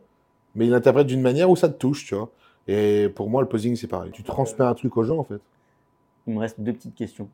[0.59, 2.31] mais ils l'interprètent d'une manière où ça te touche, tu vois.
[2.69, 4.13] Et pour moi, le posing, c'est pareil.
[4.13, 5.41] Tu transmets un truc aux gens, en fait.
[6.29, 7.29] Il me reste deux petites questions.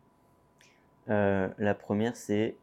[1.10, 2.54] Euh, la première, c'est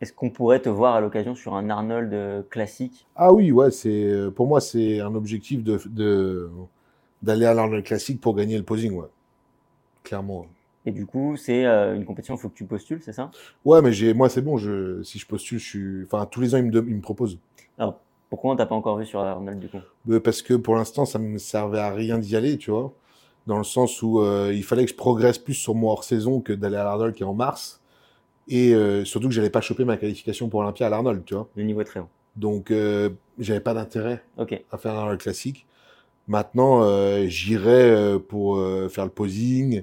[0.00, 3.06] est-ce qu'on pourrait te voir à l'occasion sur un Arnold euh, classique?
[3.16, 6.50] Ah oui, ouais, c'est euh, pour moi c'est un objectif de de-
[7.22, 9.08] d'aller à l'Arnold classique pour gagner le posing, ouais.
[10.04, 10.40] Clairement.
[10.40, 10.48] ouais.
[10.86, 13.30] Et du coup, c'est euh, une compétition, il faut que tu postules, c'est ça?
[13.64, 16.54] Ouais, mais j'ai moi c'est bon, je si je postule, je suis enfin tous les
[16.54, 17.38] ans ils me de- ils me proposent.
[17.78, 18.00] Alors,
[18.30, 19.78] pourquoi on t'a pas encore vu sur Arnold du coup?
[20.08, 22.92] Euh, Parce que pour l'instant ça me servait à rien d'y aller, tu vois.
[23.46, 26.40] Dans le sens où euh, il fallait que je progresse plus sur mon hors saison
[26.40, 27.80] que d'aller à l'Arnold qui est en mars.
[28.48, 31.48] Et euh, surtout que j'allais pas choper ma qualification pour Olympia à l'Arnold, tu vois.
[31.56, 32.08] Le niveau est très haut.
[32.36, 34.22] Donc euh, j'avais pas d'intérêt
[34.70, 35.66] à faire un classique.
[36.28, 38.56] Maintenant, euh, j'irai pour
[38.90, 39.82] faire le posing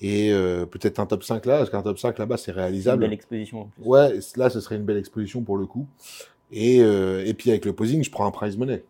[0.00, 0.30] et
[0.70, 3.00] peut-être un top 5 là, parce qu'un top 5 là-bas, c'est C'est une réalisable.
[3.02, 3.82] belle exposition en plus.
[3.84, 5.86] Ouais, là, ce serait une belle exposition pour le coup.
[6.52, 8.84] Et, euh, et puis avec le posing, je prends un prize money.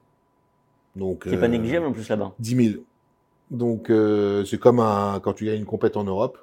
[0.96, 2.32] Donc, Qui est pas euh, négligeable en plus là-bas.
[2.38, 2.82] 10 000.
[3.50, 6.38] Donc, euh, c'est comme un, quand tu gagnes une compète en Europe.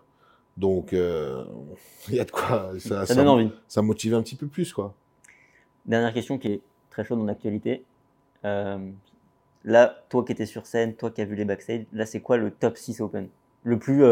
[0.58, 0.98] Donc, il
[2.16, 2.72] y a de quoi.
[2.80, 3.52] Ça, Ça donne envie.
[3.68, 4.94] ça motive un petit peu plus, quoi.
[5.86, 7.84] Dernière question qui est très chaude en actualité.
[9.64, 12.38] Là, toi qui étais sur scène, toi qui as vu les backstage, là c'est quoi
[12.38, 13.28] le top 6 Open?
[13.64, 14.04] Le plus,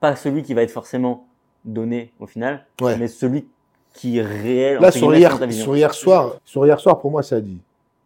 [0.00, 1.26] pas celui qui va être forcément
[1.64, 2.96] donné au final, Ouais.
[2.98, 3.46] mais celui
[3.96, 4.78] qui est réel.
[4.80, 7.58] Là, sur hier, sur soir, sur hier soir, pour moi, ça dit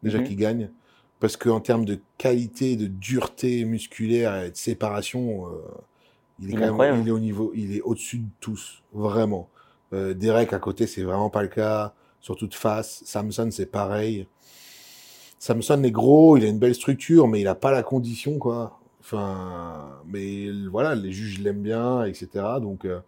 [0.03, 0.24] déjà Mhm.
[0.24, 0.70] qu'il gagne.
[1.18, 5.50] Parce qu'en termes de qualité, de dureté musculaire et de séparation, euh,
[6.40, 6.98] il est Il est quand même, incroyable.
[7.03, 9.48] il est au niveau, il est au-dessus de tous, vraiment.
[9.92, 11.92] Euh, Derek à côté, c'est vraiment pas le cas.
[12.22, 13.03] Surtout de face.
[13.05, 14.26] Samson, c'est pareil.
[15.38, 18.79] Samson est gros, il a une belle structure, mais il a pas la condition, quoi.
[19.00, 22.29] Enfin, mais voilà, les juges l'aiment bien, etc.
[22.61, 23.00] Donc, euh,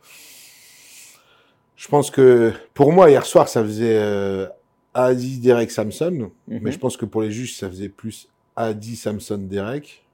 [1.82, 4.46] je pense que pour moi, hier soir, ça faisait euh,
[4.94, 6.30] Adi, Derek, Samson.
[6.46, 6.60] Mhm.
[6.62, 10.04] Mais je pense que pour les juges, ça faisait plus Adi, Samson, Derek.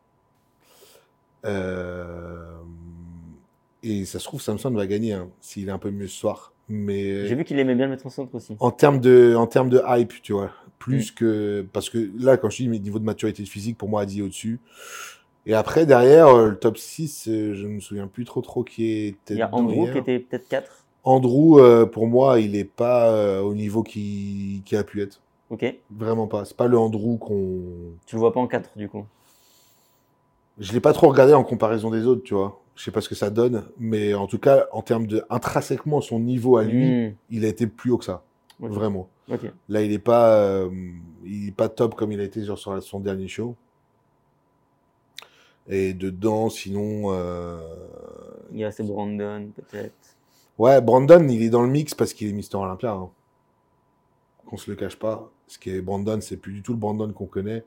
[1.44, 2.56] Euh,
[3.82, 6.52] et ça se trouve, Samson va gagner hein, s'il est un peu mieux ce soir.
[6.70, 8.56] Mais J'ai vu qu'il aimait bien le mettre en centre aussi.
[8.58, 10.78] en termes de, en termes de hype, tu vois, Mm.
[10.78, 13.88] plus que parce que là, quand je dis mes niveaux de maturité de physique, pour
[13.88, 14.58] moi, Adi est au-dessus.
[15.46, 18.64] Et après, derrière, euh, le top 6, euh, je ne me souviens plus trop trop
[18.64, 19.34] qui était.
[19.34, 19.92] Il y a Andrew hier.
[19.92, 20.84] qui était peut-être 4.
[21.08, 25.20] Andrew, euh, pour moi, il est pas euh, au niveau qui, qui a pu être.
[25.48, 25.64] Ok.
[25.90, 26.44] Vraiment pas.
[26.44, 27.62] C'est pas le Andrew qu'on.
[28.04, 29.06] Tu le vois pas en 4 du coup.
[30.58, 32.60] Je l'ai pas trop regardé en comparaison des autres, tu vois.
[32.76, 36.00] Je sais pas ce que ça donne, mais en tout cas, en termes de intrinsèquement
[36.00, 37.14] son niveau à lui, Hmm.
[37.30, 38.22] il a été plus haut que ça,
[38.60, 39.08] vraiment.
[39.68, 40.70] Là, il est pas, euh,
[41.24, 43.56] il est pas top comme il a été sur, son dernier show.
[45.68, 47.12] Et dedans, sinon,
[48.52, 50.17] Il y a Brandon peut-être.
[50.58, 52.92] Ouais, Brandon, il est dans le mix parce qu'il est Mister Olympia.
[52.92, 53.08] Hein.
[54.46, 55.30] Qu'on se le cache pas.
[55.46, 57.64] Ce qui est Brandon, c'est plus du tout le Brandon qu'on connaît.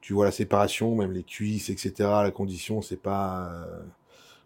[0.00, 1.92] Tu vois la séparation, même les cuisses, etc.
[1.98, 3.50] La condition, c'est pas.
[3.52, 3.82] euh,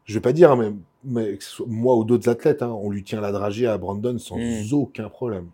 [0.04, 0.74] Je vais pas dire, hein,
[1.04, 4.62] mais, moi ou d'autres athlètes, hein, on lui tient la dragée à Brandon sans Mm.
[4.72, 5.48] aucun problème.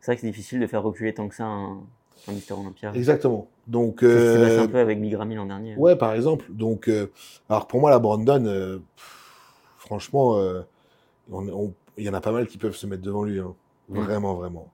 [0.00, 1.78] C'est vrai que c'est difficile de faire reculer tant que ça un,
[2.28, 2.92] un Mister Olympia.
[2.94, 3.48] Exactement.
[3.66, 5.74] Donc, s'est passé euh, un peu avec Migrami l'an dernier.
[5.76, 6.46] ouais, par exemple.
[6.50, 7.10] Donc, euh,
[7.48, 9.42] alors pour moi, la Brandon, euh, pff,
[9.78, 10.38] franchement,
[11.96, 13.38] il y en a pas mal qui peuvent se mettre devant lui.
[13.40, 13.54] hein.
[13.88, 14.00] Mm.
[14.00, 14.72] Vraiment, vraiment.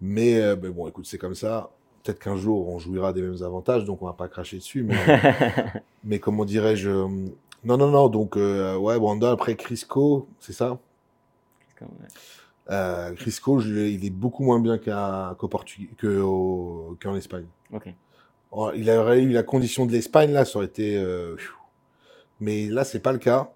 [0.00, 1.70] Mais, euh, mais bon, écoute, c'est comme ça.
[2.02, 4.82] Peut-être qu'un jour, on jouira des mêmes avantages, donc on va pas cracher dessus.
[4.82, 4.96] Mais,
[6.04, 7.06] mais comment dirais-je euh,
[7.64, 8.08] Non, non, non.
[8.08, 10.78] Donc, euh, ouais, Brandon, après Crisco, c'est ça?
[11.80, 11.88] Ouais.
[12.70, 15.34] euh, Crisco, je il est beaucoup moins bien qu'en
[17.16, 17.46] Espagne.
[18.50, 20.96] Oh, Il aurait eu la condition de l'Espagne, là, ça aurait été.
[20.96, 21.36] euh,
[22.40, 23.50] mais là, c'est pas le cas.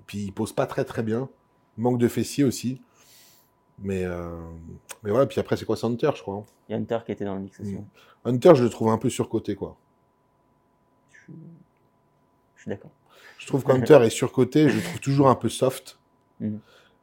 [0.00, 1.28] Et puis, il pose pas très très bien.
[1.76, 2.80] Manque de fessiers aussi.
[3.82, 4.30] Mais, euh,
[5.02, 6.36] mais voilà, puis après, c'est quoi, c'est Hunter, je crois.
[6.36, 6.44] hein.
[6.68, 7.74] Il y a Hunter qui était dans le mix aussi.
[7.74, 7.84] Mm.
[8.26, 9.76] Hunter, je le trouve un peu surcoté, quoi.
[11.12, 11.32] Je suis,
[12.56, 12.90] je suis d'accord.
[13.38, 15.98] Je trouve qu'Hunter est surcoté, je le trouve toujours un peu soft.
[16.40, 16.60] Mhm.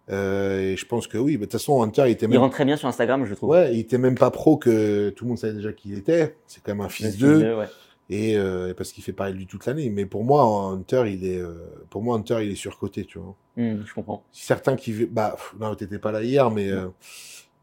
[0.09, 2.39] Euh, et je pense que oui, de toute façon, Hunter, il était Il même.
[2.39, 3.49] rentre très bien sur Instagram, je trouve.
[3.49, 6.35] Ouais, il était même pas pro que tout le monde savait déjà qui il était.
[6.47, 7.39] C'est quand même un fils d'eux.
[7.43, 7.67] de- ouais.
[8.11, 9.89] Et euh, parce qu'il fait pareil lui toute l'année.
[9.89, 11.55] Mais pour moi, Hunter, il est, euh,
[11.89, 13.35] pour moi, Hunter, il est surcoté, tu vois.
[13.55, 14.25] Mm, je comprends.
[14.33, 16.89] Certains qui, bah, pff, non, t'étais pas là hier, mais euh,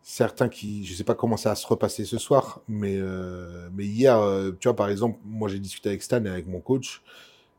[0.00, 3.84] certains qui, je sais pas comment ça va se repasser ce soir, mais euh, mais
[3.84, 4.18] hier,
[4.58, 7.02] tu vois, par exemple, moi j'ai discuté avec Stan et avec mon coach,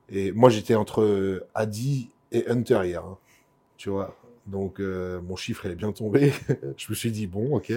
[0.10, 3.20] et moi j'étais entre Adi et Hunter hier, hein,
[3.78, 4.18] tu vois.
[4.48, 6.34] Donc mon chiffre il est bien tombé.
[6.78, 7.72] je me suis dit bon, ok.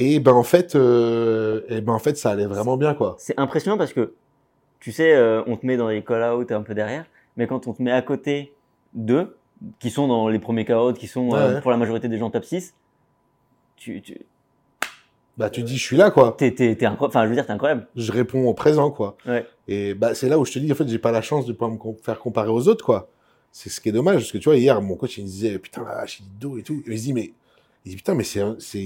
[0.00, 3.16] Et ben en fait, euh, et ben en fait, ça allait vraiment bien, quoi.
[3.18, 4.14] C'est impressionnant parce que,
[4.78, 7.04] tu sais, euh, on te met dans les call-out un peu derrière,
[7.36, 8.54] mais quand on te met à côté
[8.94, 9.36] d'eux,
[9.80, 12.30] qui sont dans les premiers call-out, qui sont euh, Ouais, pour la majorité des gens
[12.30, 12.74] top 6,
[13.76, 14.24] tu, tu
[15.36, 16.36] Bah tu dis, je suis là, quoi.
[16.38, 17.10] t'es, t'es, t'es incroyable.
[17.10, 17.88] Enfin, je veux dire, t'es incroyable.
[17.96, 19.16] je réponds au présent, quoi.
[19.26, 19.44] Ouais.
[19.66, 21.52] Et bah, c'est là où je te dis, en fait, j'ai pas la chance de
[21.52, 23.08] pouvoir me faire comparer aux autres, quoi.
[23.50, 25.58] C'est ce qui est dommage, parce que tu vois, hier, mon coach, il me disait,
[25.58, 26.84] putain, là, j'ai du dos et tout.
[26.86, 27.32] Et il se dit, mais,
[27.84, 28.40] il dit, putain, mais c'est,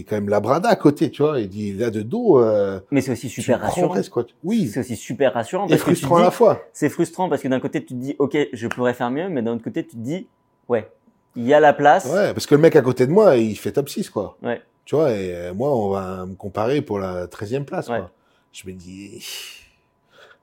[0.04, 1.40] quand même la brada à côté, tu vois.
[1.40, 3.94] Il dit, là, de dos, euh, Mais c'est aussi super rassurant.
[4.10, 4.24] quoi.
[4.44, 4.68] Oui.
[4.68, 6.62] C'est aussi super rassurant Et que frustrant à la fois.
[6.72, 9.42] c'est frustrant parce que d'un côté, tu te dis, ok, je pourrais faire mieux, mais
[9.42, 10.26] d'un autre côté, tu te dis,
[10.68, 10.88] ouais,
[11.34, 12.04] il y a la place.
[12.06, 14.36] Ouais, parce que le mec à côté de moi, il fait top 6, quoi.
[14.42, 14.60] Ouais.
[14.84, 17.98] Tu vois, et euh, moi, on va me comparer pour la 13e place, Ouais.
[17.98, 18.10] quoi.
[18.52, 19.24] Je me dis,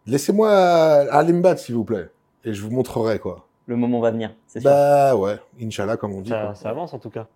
[0.07, 2.07] laissez-moi aller me battre, s'il vous plaît.
[2.43, 3.45] Et je vous montrerai, quoi.
[3.69, 4.69] Le moment va venir, c'est sûr.
[4.71, 5.37] Bah, ouais.
[5.61, 6.31] Inch'Allah, comme on dit.
[6.31, 7.27] Ça, avance en tout cas.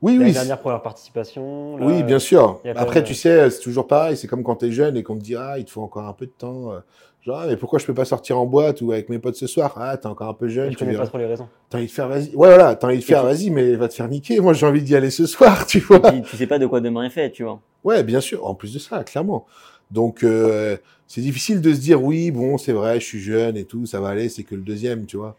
[0.00, 0.32] Oui, L'année oui.
[0.32, 1.76] dernière première participation.
[1.76, 2.60] là, Oui, bien sûr.
[2.76, 4.16] Après, même- tu sais, c'est toujours pareil.
[4.16, 6.12] C'est comme quand t'es jeune et qu'on te dit, ah, il te faut encore un
[6.12, 6.70] peu de temps.
[6.72, 6.78] euh,
[7.26, 9.48] Genre, ah, mais pourquoi je peux pas sortir en boîte ou avec mes potes ce
[9.48, 9.74] soir?
[9.76, 10.66] Ah, t'es encore un peu jeune.
[10.66, 11.04] Je Tu connais verras.
[11.04, 11.48] pas trop les raisons.
[11.68, 12.28] T'as envie de faire, vas-y.
[12.28, 14.38] Ouais, voilà, t'as envie de faire, tu- vas-y, mais va te faire niquer.
[14.40, 15.96] Moi, j'ai envie d'y aller ce soir, tu vois.
[15.98, 17.60] Et puis, tu sais pas de quoi demain est fait, tu vois.
[17.82, 18.46] Ouais, bien sûr.
[18.46, 19.46] En plus de ça, clairement.
[19.90, 20.76] Donc, euh,
[21.08, 24.00] c'est difficile de se dire, oui, bon, c'est vrai, je suis jeune et tout, ça
[24.00, 25.36] va aller, c'est que le deuxième, tu vois.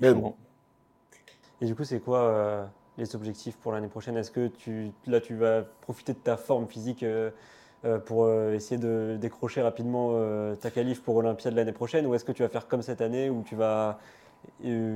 [0.00, 0.34] Mais bon.
[1.60, 2.64] Et du coup, c'est quoi euh,
[2.98, 4.16] les objectifs pour l'année prochaine?
[4.16, 7.30] Est-ce que tu, là, tu vas profiter de ta forme physique euh,
[7.84, 10.12] euh, pour essayer de décrocher rapidement
[10.56, 12.06] ta qualif pour Olympia de l'année prochaine?
[12.06, 13.98] Ou est-ce que tu vas faire comme cette année où tu vas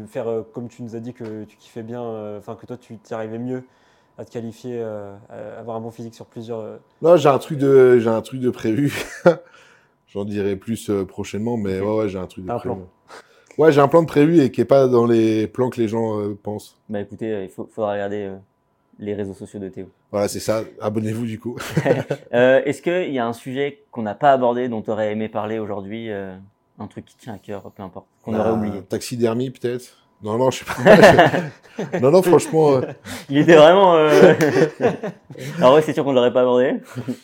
[0.08, 3.14] faire comme tu nous as dit que tu kiffais bien, enfin que toi tu t'y
[3.14, 3.62] arrivais mieux
[4.18, 6.80] à te qualifier, à avoir un bon physique sur plusieurs.
[7.02, 9.04] Non, j'ai un truc de, j'ai un truc de prévu.
[10.08, 12.74] J'en dirai plus prochainement, mais ouais, ouais, j'ai un truc de Un prévu.
[12.76, 12.86] plan.
[13.58, 15.88] Ouais, j'ai un plan de prévu et qui est pas dans les plans que les
[15.88, 16.76] gens euh, pensent.
[16.88, 18.36] Bah écoutez, euh, il faut, faudra regarder euh,
[18.98, 19.88] les réseaux sociaux de Théo.
[20.10, 20.62] Voilà, c'est ça.
[20.80, 21.56] Abonnez-vous du coup.
[22.30, 25.58] Est-ce qu'il y a un sujet qu'on n'a pas abordé, dont tu aurais aimé parler
[25.58, 28.82] aujourd'hui Un truc qui tient à cœur, peu importe, qu'on aurait oublié?
[28.82, 30.06] Taxidermie peut-être?
[30.22, 31.98] Non, non, je sais pas.
[32.00, 32.80] non, non, franchement, euh,
[33.28, 33.96] Il était vraiment.
[33.96, 34.34] euh,
[35.58, 36.74] Alors ouais, c'est sûr qu'on ne l'aurait pas abordé.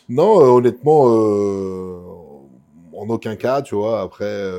[0.09, 1.05] non, euh, honnêtement,
[2.95, 4.03] en aucun cas, tu vois.
[4.03, 4.51] Après,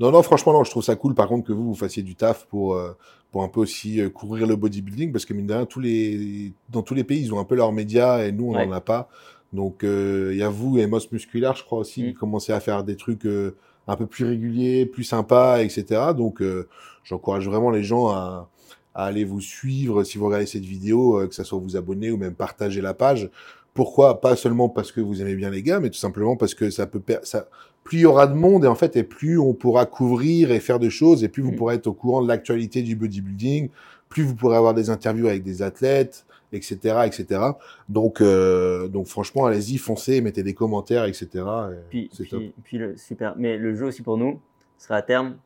[0.00, 1.14] non, non, franchement, non, je trouve ça cool.
[1.14, 2.96] Par contre, que vous vous fassiez du taf pour euh,
[3.32, 6.52] pour un peu aussi euh, couvrir le bodybuilding, parce que mine de rien, tous les
[6.70, 8.66] dans tous les pays, ils ont un peu leurs médias et nous, on Ouais.
[8.66, 9.08] n'en a pas.
[9.52, 12.06] Donc, euh, il y a vous et Moss Musculaire, je crois aussi, Mm.
[12.08, 13.56] qui commencez à faire des trucs euh,
[13.86, 16.12] un peu plus réguliers, plus sympas, etc.
[16.16, 16.68] Donc, euh,
[17.04, 18.50] j'encourage vraiment les gens à,
[18.94, 22.10] à aller vous suivre si vous regardez cette vidéo, euh, que ça soit vous abonner
[22.10, 23.30] ou même partager la page.
[23.74, 24.20] Pourquoi?
[24.20, 26.86] Pas seulement parce que vous aimez bien les gars, mais tout simplement parce que ça
[26.86, 27.48] peut ça
[27.88, 30.60] plus il y aura de monde et en fait et plus on pourra couvrir et
[30.60, 31.56] faire de choses et plus vous Mm.
[31.56, 33.70] pourrez être au courant de l'actualité du bodybuilding,
[34.10, 36.76] plus vous pourrez avoir des interviews avec des athlètes, etc.,
[37.06, 37.40] etc.
[37.88, 41.28] Donc euh, donc franchement allez-y, foncez, mettez des commentaires, etc.
[41.34, 42.42] et Puis, top.
[42.72, 43.34] le, super.
[43.38, 44.38] Mais le jeu aussi pour nous
[44.76, 45.36] sera à terme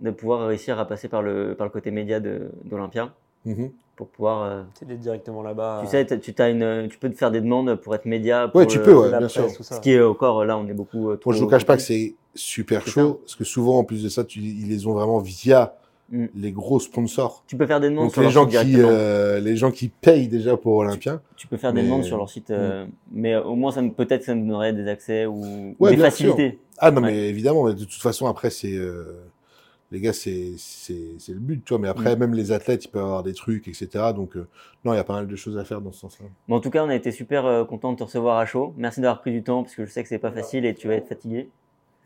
[0.00, 3.12] de pouvoir réussir à passer par le, par le côté média de- d'Olympia
[3.44, 3.70] Mhm.
[4.00, 4.42] Pour pouvoir.
[4.44, 5.82] euh, directement là-bas.
[5.84, 8.48] tu sais, tu, t'as une, tu peux te faire des demandes pour être média.
[8.48, 9.64] Pour Ouais, tu le- peux, ouais, la bien presse, sûr.
[9.64, 11.10] Ce qui est encore là, on est beaucoup.
[11.10, 13.84] euh, trop Moi, je vous cache pas que c'est super chaud, parce que souvent, en
[13.84, 15.74] plus de ça, tu, ils les ont vraiment via
[16.12, 16.26] Mm.
[16.34, 17.44] les gros sponsors.
[17.46, 18.88] Tu peux faire des demandes Donc sur les leur gens, site qui, directement.
[18.90, 21.20] euh, les gens qui payent déjà pour Olympia.
[21.36, 23.92] Tu peux faire des mais- demandes sur leur site, euh, mais au moins ça me-
[23.92, 26.58] peut-être que ça me donnerait des accès ou Ouais, des bien facilités.
[26.78, 27.12] Ah non, Ouais.
[27.12, 28.72] mais évidemment, mais de toute façon, après, c'est.
[28.74, 29.20] euh,
[29.92, 31.78] les gars, c'est c'est c'est le but, tu vois.
[31.80, 32.18] Mais après, Mm.
[32.20, 33.88] même les athlètes, ils peuvent avoir des trucs, etc.
[34.14, 34.46] Donc, euh,
[34.84, 36.26] non, il y a pas mal de choses à faire dans ce sens-là.
[36.48, 38.72] Bon, en tout cas, on a été super euh, content de te recevoir à chaud.
[38.76, 40.86] Merci d'avoir pris du temps parce que je sais que c'est pas facile et tu
[40.88, 41.48] vas être fatigué.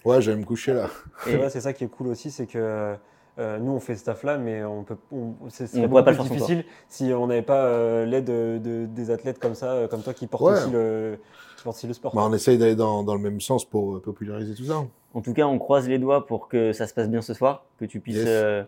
[0.05, 0.89] Ouais, j'allais me coucher là.
[1.25, 2.95] C'est Et- c'est ça qui est cool aussi, c'est que
[3.39, 6.03] euh, nous on fait ce taf là, mais on peut, on, ce serait On pourrait
[6.03, 8.87] beaucoup pas le plus faire sans difficile si on n'avait pas euh, l'aide de, de-
[8.87, 10.53] des athlètes comme ça, comme toi qui portent Ouais.
[10.53, 11.19] aussi le,
[11.57, 12.15] qui portent aussi le sport.
[12.15, 14.85] Bah, on essaye d'aller dans, dans le même sens pour populariser tout ça.
[15.15, 17.65] En tout cas, on croise les doigts pour que ça se passe bien ce soir,
[17.79, 18.27] que tu puisses Yes.
[18.29, 18.63] euh,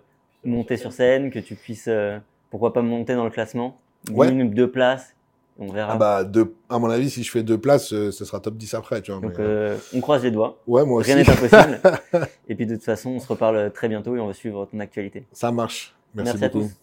[0.45, 2.19] monter sur scène, que tu puisses, euh,
[2.51, 3.79] pourquoi pas monter dans le classement.
[4.13, 4.31] Ouais.
[4.31, 5.15] Une ou deux places,
[5.59, 5.95] on verra.
[5.95, 8.55] Ah bah, deux, à mon avis, si je fais deux places, euh, ce sera top
[8.57, 9.21] 10 après, tu vois.
[9.21, 10.59] Donc, mais, euh, on croise les doigts.
[10.69, 11.03] ouais, moi.
[11.03, 11.81] Rien n'est impossible.
[12.49, 14.79] et puis, de toute façon, on se reparle très bientôt et on va suivre ton
[14.79, 15.25] actualité.
[15.33, 15.95] Ça marche.
[16.15, 16.69] Merci, Merci à beaucoup.
[16.69, 16.77] tous.